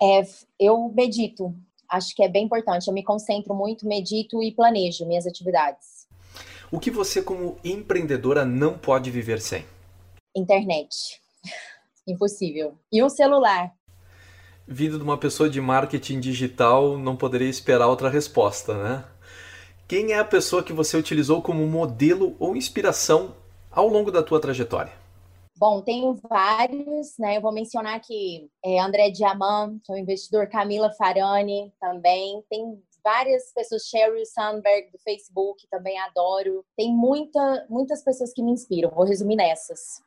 É, 0.00 0.22
eu 0.58 0.90
medito. 0.94 1.54
Acho 1.88 2.14
que 2.14 2.22
é 2.22 2.28
bem 2.28 2.44
importante. 2.44 2.86
Eu 2.86 2.94
me 2.94 3.02
concentro 3.02 3.52
muito, 3.54 3.86
medito 3.86 4.42
e 4.42 4.52
planejo 4.52 5.06
minhas 5.06 5.26
atividades. 5.26 6.06
O 6.70 6.78
que 6.78 6.90
você, 6.90 7.20
como 7.20 7.58
empreendedora, 7.64 8.44
não 8.44 8.78
pode 8.78 9.10
viver 9.10 9.40
sem? 9.40 9.64
Internet. 10.36 11.20
Impossível. 12.06 12.78
E 12.92 13.02
um 13.02 13.08
celular 13.08 13.72
vindo 14.70 14.98
de 14.98 15.02
uma 15.02 15.18
pessoa 15.18 15.50
de 15.50 15.60
marketing 15.60 16.20
digital, 16.20 16.96
não 16.96 17.16
poderia 17.16 17.48
esperar 17.48 17.88
outra 17.88 18.08
resposta, 18.08 18.80
né? 18.80 19.04
Quem 19.88 20.12
é 20.12 20.18
a 20.20 20.24
pessoa 20.24 20.62
que 20.62 20.72
você 20.72 20.96
utilizou 20.96 21.42
como 21.42 21.66
modelo 21.66 22.36
ou 22.38 22.54
inspiração 22.54 23.34
ao 23.68 23.88
longo 23.88 24.12
da 24.12 24.22
tua 24.22 24.40
trajetória? 24.40 24.92
Bom, 25.58 25.82
tenho 25.82 26.14
vários, 26.14 27.18
né? 27.18 27.36
Eu 27.36 27.40
vou 27.40 27.52
mencionar 27.52 27.96
aqui 27.96 28.48
é, 28.64 28.78
André 28.78 29.10
Diamant, 29.10 29.80
que 29.84 29.90
é 29.90 29.96
um 29.96 29.98
investidor, 29.98 30.48
Camila 30.48 30.92
Farani 30.92 31.72
também. 31.80 32.40
Tem 32.48 32.80
várias 33.02 33.52
pessoas, 33.52 33.82
Sheryl 33.82 34.24
Sandberg 34.24 34.92
do 34.92 34.98
Facebook, 35.00 35.66
também 35.68 35.98
adoro. 35.98 36.64
Tem 36.76 36.94
muita, 36.94 37.66
muitas 37.68 38.04
pessoas 38.04 38.32
que 38.32 38.42
me 38.42 38.52
inspiram. 38.52 38.90
Vou 38.90 39.04
resumir 39.04 39.34
nessas. 39.34 40.00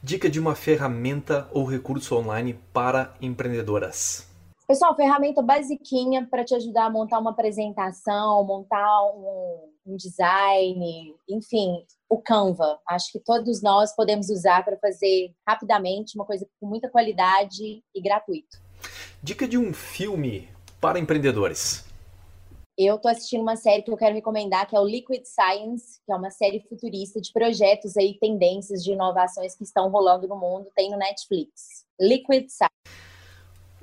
Dica 0.00 0.30
de 0.30 0.38
uma 0.38 0.54
ferramenta 0.54 1.48
ou 1.52 1.64
recurso 1.64 2.16
online 2.16 2.54
para 2.72 3.14
empreendedoras. 3.20 4.28
Pessoal, 4.66 4.94
ferramenta 4.94 5.42
basiquinha 5.42 6.24
para 6.30 6.44
te 6.44 6.54
ajudar 6.54 6.84
a 6.84 6.90
montar 6.90 7.18
uma 7.18 7.30
apresentação, 7.30 8.44
montar 8.44 9.02
um, 9.14 9.72
um 9.84 9.96
design, 9.96 11.16
enfim, 11.28 11.84
o 12.08 12.18
Canva. 12.18 12.78
Acho 12.86 13.10
que 13.10 13.18
todos 13.18 13.60
nós 13.60 13.92
podemos 13.96 14.30
usar 14.30 14.64
para 14.64 14.76
fazer 14.76 15.32
rapidamente 15.46 16.16
uma 16.16 16.24
coisa 16.24 16.46
com 16.60 16.68
muita 16.68 16.88
qualidade 16.88 17.82
e 17.92 18.00
gratuito. 18.00 18.56
Dica 19.20 19.48
de 19.48 19.58
um 19.58 19.72
filme 19.72 20.48
para 20.80 21.00
empreendedores 21.00 21.87
eu 22.78 22.94
estou 22.94 23.10
assistindo 23.10 23.42
uma 23.42 23.56
série 23.56 23.82
que 23.82 23.90
eu 23.90 23.96
quero 23.96 24.14
recomendar, 24.14 24.64
que 24.68 24.76
é 24.76 24.78
o 24.78 24.86
Liquid 24.86 25.24
Science, 25.24 26.00
que 26.06 26.12
é 26.12 26.14
uma 26.14 26.30
série 26.30 26.60
futurista 26.60 27.20
de 27.20 27.32
projetos 27.32 27.96
aí, 27.96 28.16
tendências 28.20 28.84
de 28.84 28.92
inovações 28.92 29.56
que 29.56 29.64
estão 29.64 29.90
rolando 29.90 30.28
no 30.28 30.36
mundo, 30.36 30.70
tem 30.76 30.88
no 30.88 30.96
Netflix. 30.96 31.84
Liquid 32.00 32.48
Science. 32.48 32.68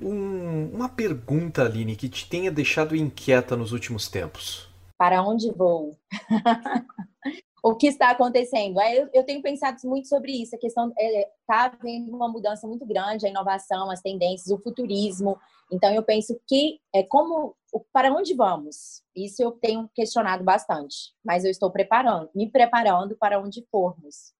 Um, 0.00 0.70
uma 0.72 0.88
pergunta, 0.88 1.62
Aline, 1.62 1.94
que 1.94 2.08
te 2.08 2.26
tenha 2.26 2.50
deixado 2.50 2.96
inquieta 2.96 3.54
nos 3.54 3.72
últimos 3.72 4.08
tempos. 4.08 4.66
Para 4.96 5.22
onde 5.22 5.52
vou? 5.52 5.94
o 7.62 7.74
que 7.74 7.88
está 7.88 8.10
acontecendo? 8.10 8.80
Eu, 8.80 9.10
eu, 9.12 9.24
tenho 9.24 9.42
pensado 9.42 9.76
muito 9.84 10.08
sobre 10.08 10.32
isso. 10.32 10.56
A 10.56 10.58
questão 10.58 10.88
está 10.88 11.02
é, 11.02 11.30
tá 11.46 11.64
havendo 11.66 12.16
uma 12.16 12.28
mudança 12.28 12.66
muito 12.66 12.86
grande, 12.86 13.26
a 13.26 13.28
inovação, 13.28 13.90
as 13.90 14.00
tendências, 14.00 14.50
o 14.50 14.62
futurismo. 14.62 15.38
Então 15.70 15.92
eu 15.92 16.02
penso 16.02 16.38
que 16.46 16.78
é 16.94 17.02
como 17.02 17.54
para 17.92 18.12
onde 18.12 18.34
vamos? 18.34 19.02
Isso 19.14 19.42
eu 19.42 19.52
tenho 19.52 19.88
questionado 19.94 20.44
bastante, 20.44 21.12
mas 21.24 21.44
eu 21.44 21.50
estou 21.50 21.70
preparando, 21.70 22.30
me 22.34 22.50
preparando 22.50 23.16
para 23.16 23.40
onde 23.40 23.66
formos. 23.70 24.35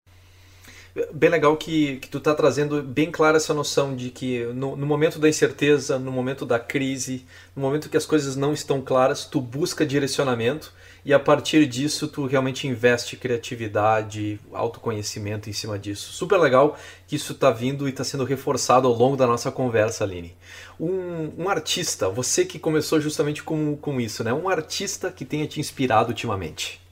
Bem 1.13 1.29
legal 1.29 1.55
que, 1.59 1.97
que 1.99 2.09
tu 2.09 2.17
está 2.17 2.35
trazendo 2.35 2.83
bem 2.83 3.11
clara 3.11 3.37
essa 3.37 3.53
noção 3.53 3.95
de 3.95 4.09
que 4.09 4.45
no, 4.55 4.75
no, 4.75 4.87
momento 4.87 5.19
da 5.19 5.29
incerteza, 5.29 5.99
no 5.99 6.11
momento 6.11 6.47
da 6.47 6.59
crise, 6.59 7.27
no 7.55 7.61
momento 7.61 7.91
que 7.91 7.99
as 7.99 8.07
coisas 8.07 8.35
não 8.35 8.55
estão 8.55 8.81
claras, 8.81 9.27
tu 9.27 9.39
busca 9.39 9.85
direcionamento 9.85 10.73
e 11.05 11.13
a 11.13 11.19
partir 11.19 11.67
disso 11.67 12.09
tu 12.09 12.25
realmente 12.25 12.67
investe 12.67 13.15
criatividade, 13.15 14.41
autoconhecimento 14.51 15.51
em 15.51 15.53
cima 15.53 15.79
disso. 15.79 16.15
Super 16.15 16.39
legal 16.39 16.79
que 17.07 17.17
isso 17.17 17.33
está 17.33 17.51
vindo 17.51 17.87
e 17.87 17.91
está 17.91 18.03
sendo 18.03 18.25
reforçado 18.25 18.89
ao 18.89 18.95
longo 18.95 19.19
da 19.19 19.27
nossa 19.27 19.53
conversa, 19.53 20.03
Aline. 20.03 20.35
Um, 20.81 21.31
um, 21.37 21.49
artista, 21.51 22.09
você 22.09 22.43
que 22.47 22.59
começou 22.59 23.03
justamente 23.03 23.43
com, 23.43 23.77
com 23.77 24.01
isso, 24.01 24.25
né? 24.25 24.33
Um 24.33 24.49
artista 24.49 25.13
que 25.13 25.27
tenha 25.27 25.47
te 25.47 25.61
inspirado 25.61 26.09
ultimamente. 26.09 26.86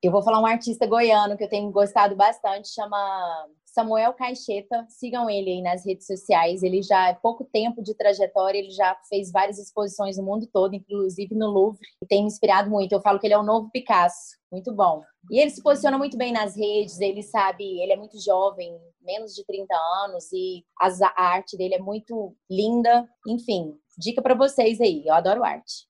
Eu 0.00 0.12
vou 0.12 0.22
falar 0.22 0.40
um 0.40 0.46
artista 0.46 0.86
goiano 0.86 1.36
que 1.36 1.42
eu 1.42 1.48
tenho 1.48 1.72
gostado 1.72 2.14
bastante, 2.14 2.68
chama 2.72 3.48
Samuel 3.64 4.12
Caixeta, 4.12 4.86
sigam 4.88 5.28
ele 5.28 5.50
aí 5.50 5.60
nas 5.60 5.84
redes 5.84 6.06
sociais. 6.06 6.62
Ele 6.62 6.80
já 6.82 7.08
é 7.08 7.14
pouco 7.14 7.44
tempo 7.44 7.82
de 7.82 7.94
trajetória, 7.94 8.60
ele 8.60 8.70
já 8.70 8.96
fez 9.08 9.32
várias 9.32 9.58
exposições 9.58 10.16
no 10.16 10.22
mundo 10.22 10.48
todo, 10.52 10.72
inclusive 10.72 11.34
no 11.34 11.48
Louvre, 11.48 11.80
e 12.00 12.06
tem 12.06 12.22
me 12.22 12.28
inspirado 12.28 12.70
muito. 12.70 12.92
Eu 12.92 13.00
falo 13.00 13.18
que 13.18 13.26
ele 13.26 13.34
é 13.34 13.38
o 13.38 13.42
novo 13.42 13.70
Picasso, 13.72 14.36
muito 14.52 14.72
bom. 14.72 15.02
E 15.32 15.40
ele 15.40 15.50
se 15.50 15.60
posiciona 15.60 15.98
muito 15.98 16.16
bem 16.16 16.32
nas 16.32 16.56
redes, 16.56 17.00
ele 17.00 17.24
sabe, 17.24 17.64
ele 17.80 17.92
é 17.92 17.96
muito 17.96 18.22
jovem, 18.22 18.78
menos 19.02 19.34
de 19.34 19.44
30 19.44 19.74
anos, 20.04 20.32
e 20.32 20.64
a 20.78 21.24
arte 21.24 21.56
dele 21.56 21.74
é 21.74 21.80
muito 21.80 22.36
linda. 22.48 23.04
Enfim, 23.26 23.74
dica 23.98 24.22
para 24.22 24.36
vocês 24.36 24.80
aí, 24.80 25.02
eu 25.04 25.14
adoro 25.14 25.42
arte. 25.42 25.88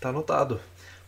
Tá 0.00 0.08
anotado. 0.08 0.58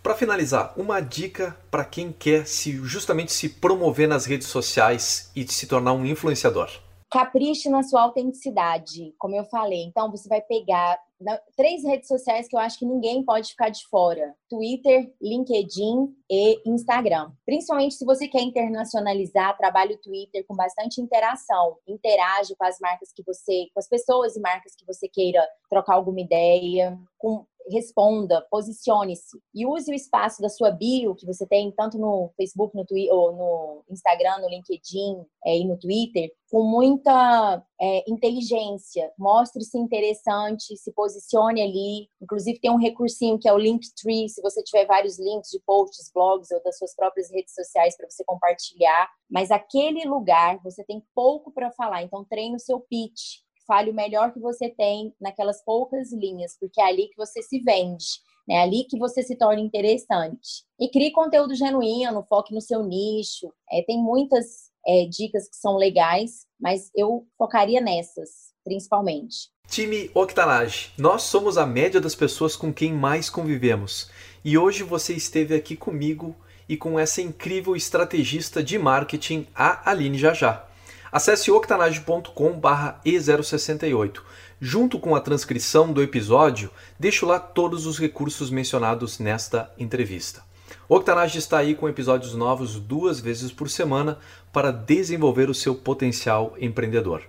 Para 0.03 0.15
finalizar, 0.15 0.73
uma 0.79 1.01
dica 1.01 1.55
para 1.71 1.85
quem 1.85 2.11
quer 2.11 2.47
se 2.47 2.73
justamente 2.85 3.33
se 3.33 3.51
promover 3.51 4.09
nas 4.09 4.25
redes 4.25 4.49
sociais 4.49 5.31
e 5.37 5.47
se 5.47 5.67
tornar 5.67 5.93
um 5.93 6.07
influenciador. 6.07 6.71
Capriche 7.11 7.69
na 7.69 7.83
sua 7.83 8.03
autenticidade, 8.03 9.15
como 9.19 9.37
eu 9.37 9.45
falei. 9.45 9.83
Então, 9.83 10.11
você 10.11 10.27
vai 10.27 10.41
pegar 10.41 10.99
três 11.57 11.85
redes 11.85 12.09
sociais 12.09 12.49
que 12.49 12.57
eu 12.57 12.61
acho 12.61 12.79
que 12.79 12.87
ninguém 12.87 13.25
pode 13.25 13.51
ficar 13.51 13.69
de 13.69 13.87
fora: 13.89 14.35
Twitter, 14.49 15.13
LinkedIn 15.21 16.15
e 16.31 16.61
Instagram. 16.67 17.31
Principalmente 17.45 17.95
se 17.95 18.05
você 18.05 18.29
quer 18.29 18.43
internacionalizar, 18.43 19.57
trabalhe 19.57 19.95
o 19.95 20.01
Twitter 20.01 20.45
com 20.47 20.55
bastante 20.55 21.01
interação. 21.01 21.77
Interage 21.87 22.55
com 22.57 22.65
as 22.65 22.79
marcas 22.81 23.13
que 23.13 23.23
você, 23.23 23.67
com 23.75 23.81
as 23.81 23.89
pessoas 23.89 24.37
e 24.37 24.41
marcas 24.41 24.75
que 24.75 24.87
você 24.87 25.09
queira 25.09 25.47
trocar 25.69 25.95
alguma 25.95 26.21
ideia, 26.21 26.99
com 27.19 27.45
responda, 27.71 28.45
posicione-se 28.51 29.41
e 29.55 29.67
use 29.67 29.91
o 29.91 29.95
espaço 29.95 30.41
da 30.41 30.49
sua 30.49 30.71
bio 30.71 31.15
que 31.15 31.27
você 31.27 31.47
tem 31.47 31.71
tanto 31.73 31.99
no 31.99 32.31
Facebook, 32.37 32.77
no 32.77 32.85
Twitter, 32.85 33.15
ou 33.15 33.33
no 33.33 33.85
Instagram, 33.91 34.39
no 34.41 34.49
LinkedIn 34.49 35.25
é, 35.45 35.59
e 35.59 35.65
no 35.65 35.79
Twitter, 35.79 36.31
com 36.51 36.63
muita 36.65 37.63
é, 37.81 38.11
inteligência. 38.11 39.13
Mostre-se 39.19 39.79
interessante, 39.79 40.77
se 40.77 40.93
posicione 40.93 41.10
ali. 41.63 42.09
Inclusive 42.21 42.61
tem 42.61 42.71
um 42.71 42.77
recursinho 42.77 43.39
que 43.39 43.49
é 43.49 43.53
o 43.53 43.59
Linktree, 43.59 44.29
se 44.29 44.41
você 44.43 44.63
tiver 44.63 44.87
vários 44.87 45.19
links 45.19 45.51
de 45.51 45.61
posts, 45.67 46.11
blogs 46.13 46.51
ou 46.51 46.63
das 46.63 46.79
suas 46.79 46.95
próprias 46.95 47.31
redes 47.31 47.55
sociais 47.55 47.97
para 47.97 48.09
você 48.09 48.25
compartilhar. 48.25 49.09
Mas 49.31 49.51
aquele 49.51 50.05
lugar 50.05 50.61
você 50.63 50.85
tem 50.85 51.03
pouco 51.15 51.53
para 51.53 51.71
falar, 51.73 52.03
então 52.03 52.25
treine 52.25 52.57
o 52.57 52.61
seu 52.61 52.81
pitch 52.81 53.41
fale 53.67 53.91
o 53.93 53.95
melhor 53.95 54.33
que 54.33 54.41
você 54.41 54.69
tem 54.69 55.15
naquelas 55.21 55.63
poucas 55.65 56.13
linhas, 56.13 56.57
porque 56.59 56.81
é 56.81 56.85
ali 56.87 57.07
que 57.07 57.17
você 57.17 57.41
se 57.41 57.61
vende, 57.61 58.05
né? 58.49 58.57
É 58.57 58.63
ali 58.63 58.85
que 58.85 58.99
você 58.99 59.23
se 59.23 59.37
torna 59.37 59.61
interessante. 59.61 60.65
E 60.79 60.89
crie 60.89 61.13
conteúdo 61.13 61.55
genuíno, 61.55 62.27
foque 62.29 62.53
no 62.53 62.61
seu 62.61 62.83
nicho. 62.83 63.53
É, 63.71 63.83
tem 63.85 64.03
muitas 64.03 64.71
é, 64.85 65.07
dicas 65.07 65.49
que 65.49 65.57
são 65.57 65.77
legais, 65.77 66.47
mas 66.59 66.91
eu 66.97 67.25
focaria 67.39 67.81
nessas, 67.81 68.53
principalmente. 68.65 69.51
Time 69.69 70.11
Octanage, 70.15 70.91
nós 70.99 71.23
somos 71.23 71.57
a 71.57 71.65
média 71.65 72.01
das 72.01 72.15
pessoas 72.15 72.55
com 72.57 72.73
quem 72.73 72.93
mais 72.93 73.31
convivemos. 73.31 74.11
E 74.45 74.59
hoje 74.59 74.83
você 74.83 75.15
esteve 75.15 75.55
aqui 75.55 75.77
comigo 75.77 76.35
e 76.69 76.77
com 76.77 76.99
essa 76.99 77.23
incrível 77.23 77.77
estrategista 77.77 78.63
de 78.63 78.79
marketing, 78.79 79.47
a 79.55 79.91
Aline 79.91 80.19
Jajá. 80.19 80.67
Acesse 81.13 81.51
octanage.com/e068. 81.51 84.23
Junto 84.61 84.99
com 84.99 85.17
a 85.17 85.21
transcrição 85.21 85.93
do 85.93 86.03
episódio, 86.03 86.71
deixo 86.99 87.27
lá 87.27 87.39
todos 87.41 87.87
os 87.87 87.99
recursos 87.99 88.51
mencionados 88.51 89.19
nesta 89.19 89.73
entrevista. 89.79 90.43
Octanage 90.89 91.39
está 91.39 91.59
aí 91.59 91.75
com 91.75 91.89
episódios 91.89 92.35
novos 92.35 92.79
duas 92.79 93.19
vezes 93.21 93.51
por 93.51 93.71
semana 93.71 94.19
para 94.53 94.71
desenvolver 94.71 95.49
o 95.49 95.55
seu 95.55 95.75
potencial 95.75 96.55
empreendedor. 96.61 97.23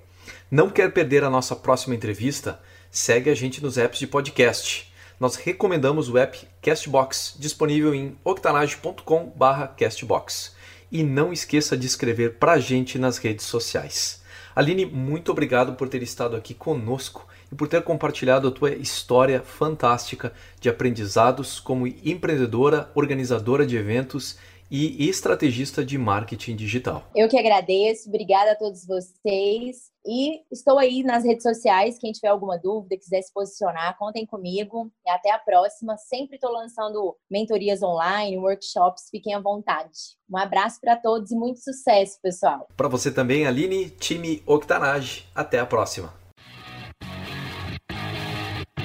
Não 0.52 0.70
quer 0.70 0.92
perder 0.92 1.24
a 1.24 1.30
nossa 1.30 1.56
próxima 1.56 1.96
entrevista? 1.96 2.60
Segue 2.92 3.30
a 3.30 3.34
gente 3.34 3.64
nos 3.64 3.78
apps 3.78 4.00
de 4.00 4.06
podcast. 4.06 4.92
Nós 5.18 5.38
recomendamos 5.38 6.10
o 6.10 6.18
app 6.18 6.46
Castbox, 6.62 7.38
disponível 7.40 7.96
em 7.96 8.18
octanage.com/castbox 8.22 10.54
e 10.92 11.04
não 11.04 11.32
esqueça 11.32 11.78
de 11.78 11.88
escrever 11.88 12.34
para 12.34 12.52
a 12.52 12.60
gente 12.60 13.00
nas 13.00 13.18
redes 13.18 13.46
sociais. 13.46 14.22
Aline, 14.54 14.86
muito 14.86 15.32
obrigado 15.32 15.76
por 15.76 15.88
ter 15.88 16.04
estado 16.04 16.36
aqui 16.36 16.54
conosco 16.54 17.26
e 17.50 17.56
por 17.56 17.70
ter 17.70 17.82
compartilhado 17.82 18.50
a 18.50 18.52
tua 18.52 18.72
história 18.72 19.42
fantástica 19.42 20.34
de 20.60 20.68
aprendizados 20.68 21.62
como 21.62 21.88
empreendedora, 21.88 22.92
organizadora 22.94 23.66
de 23.66 23.78
eventos 23.78 24.38
e 24.72 25.10
estrategista 25.10 25.84
de 25.84 25.98
marketing 25.98 26.56
digital. 26.56 27.04
Eu 27.14 27.28
que 27.28 27.38
agradeço, 27.38 28.08
obrigada 28.08 28.54
a 28.54 28.56
todos 28.56 28.86
vocês. 28.86 29.92
E 30.04 30.42
estou 30.52 30.80
aí 30.80 31.04
nas 31.04 31.24
redes 31.24 31.44
sociais. 31.44 32.00
Quem 32.00 32.12
tiver 32.12 32.30
alguma 32.30 32.58
dúvida, 32.58 32.98
quiser 32.98 33.22
se 33.22 33.32
posicionar, 33.32 33.96
contem 34.00 34.26
comigo. 34.26 34.92
E 35.06 35.12
até 35.12 35.32
a 35.32 35.38
próxima. 35.38 35.96
Sempre 35.98 36.38
estou 36.38 36.52
lançando 36.52 37.16
mentorias 37.30 37.84
online, 37.84 38.38
workshops. 38.38 39.10
Fiquem 39.12 39.36
à 39.36 39.40
vontade. 39.40 39.92
Um 40.28 40.38
abraço 40.38 40.80
para 40.82 40.96
todos 40.96 41.30
e 41.30 41.36
muito 41.36 41.60
sucesso, 41.60 42.18
pessoal. 42.24 42.68
Para 42.76 42.88
você 42.88 43.12
também, 43.12 43.46
Aline, 43.46 43.92
time 43.92 44.42
Octanage. 44.48 45.26
Até 45.36 45.60
a 45.60 45.66
próxima. 45.68 46.20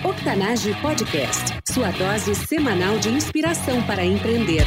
Octanage 0.05 0.75
Podcast 0.83 1.57
sua 1.77 1.91
dose 1.91 2.35
semanal 2.35 2.99
de 2.99 3.11
inspiração 3.11 3.83
para 3.87 4.03
empreender. 4.03 4.65